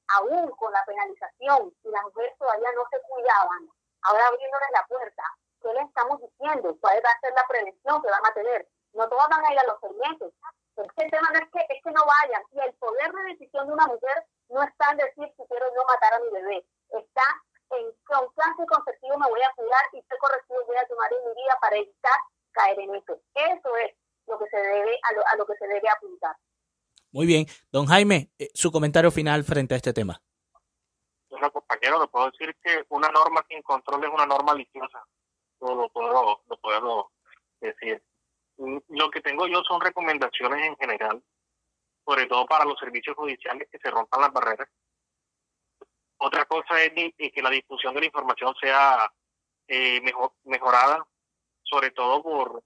[0.08, 3.68] aún con la penalización, las mujeres todavía no se cuidaban,
[4.02, 5.22] ahora abriéndoles la puerta,
[5.62, 6.76] ¿qué les estamos diciendo?
[6.80, 8.68] ¿Cuál va a ser la prevención que van a tener?
[8.92, 10.32] No todas van a ir a los fermentos,
[10.76, 12.42] el tema no es que, no vayan.
[12.52, 15.84] Y el poder de decisión de una mujer no está en decir si quiero yo
[15.86, 16.66] matar a mi bebé.
[16.90, 17.22] Está
[17.70, 21.34] en constante conceptivo me voy a cuidar y qué correctivo voy a tomar en mi
[21.34, 22.18] vida para evitar
[22.52, 23.18] caer en eso.
[23.34, 23.94] Eso es
[24.26, 26.36] lo que se debe a lo, a lo que se debe apuntar.
[27.14, 27.46] Muy bien.
[27.70, 30.20] Don Jaime, eh, su comentario final frente a este tema.
[31.30, 35.00] Bueno, compañero, le puedo decir que una norma sin control es una norma maliciosa.
[35.60, 37.12] Lo puedo, lo puedo
[37.60, 38.02] decir.
[38.56, 41.22] Mm, lo que tengo yo son recomendaciones en general,
[42.04, 44.68] sobre todo para los servicios judiciales que se rompan las barreras.
[46.16, 49.08] Otra cosa es que la difusión de la información sea
[49.68, 51.06] eh, mejor, mejorada,
[51.62, 52.60] sobre todo por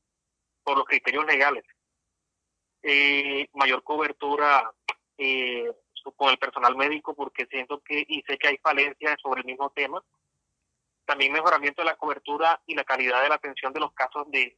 [0.75, 1.65] los criterios legales.
[2.83, 4.73] Eh, mayor cobertura
[5.17, 5.73] eh,
[6.17, 9.71] con el personal médico, porque siento que, y sé que hay falencias sobre el mismo
[9.71, 10.03] tema.
[11.05, 14.57] También mejoramiento de la cobertura y la calidad de la atención de los casos de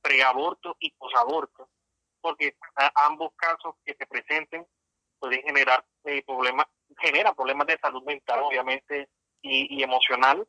[0.00, 1.68] preaborto y posaborto,
[2.20, 2.56] porque
[2.94, 4.66] ambos casos que se presenten
[5.18, 6.66] pueden generar eh, problemas,
[6.98, 9.08] genera problemas de salud mental, obviamente,
[9.42, 10.46] y, emocional,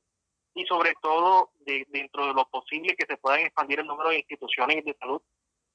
[0.54, 4.20] y sobre todo de, dentro de lo posible que se puedan expandir el número de
[4.20, 5.22] instituciones de salud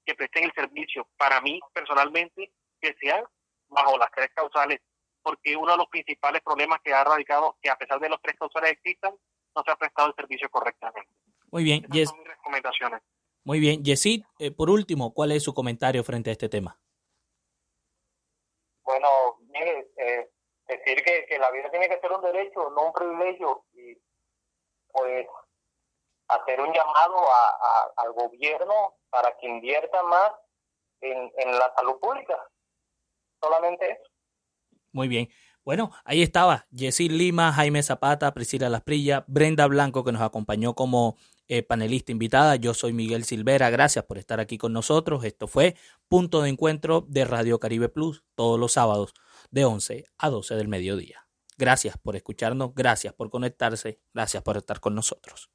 [0.05, 1.07] que presten el servicio.
[1.17, 3.25] Para mí, personalmente, que sean
[3.69, 4.81] bajo las tres causales,
[5.23, 8.37] porque uno de los principales problemas que ha radicado, que a pesar de los tres
[8.39, 9.15] causales existan,
[9.55, 11.11] no se ha prestado el servicio correctamente.
[11.51, 13.03] Muy bien, Esas son mis recomendaciones.
[13.45, 13.83] Muy bien.
[13.83, 16.79] Yesid, eh, por último, ¿cuál es su comentario frente a este tema?
[18.85, 19.09] Bueno,
[19.49, 20.31] mire, eh,
[20.67, 23.97] decir que, la vida tiene que ser un derecho, no un privilegio, y
[24.93, 25.27] pues
[26.35, 30.33] hacer un llamado a, al gobierno para que invierta más
[31.01, 32.37] en, la salud pública.
[33.43, 34.11] Solamente eso.
[34.93, 35.29] Muy bien.
[35.65, 41.17] Bueno, ahí estaba Yesid Lima, Jaime Zapata, Priscila Lasprilla, Brenda Blanco, que nos acompañó como
[41.49, 42.57] eh, panelista invitada.
[42.57, 43.71] Yo soy Miguel Silvera.
[43.71, 45.25] Gracias por estar aquí con nosotros.
[45.25, 45.77] Esto fue
[46.09, 49.15] Punto de Encuentro de Radio Caribe Plus todos los sábados
[49.51, 51.27] de 11 a 12 del mediodía.
[51.59, 55.51] Gracias por escucharnos, gracias por conectarse, gracias por estar con nosotros.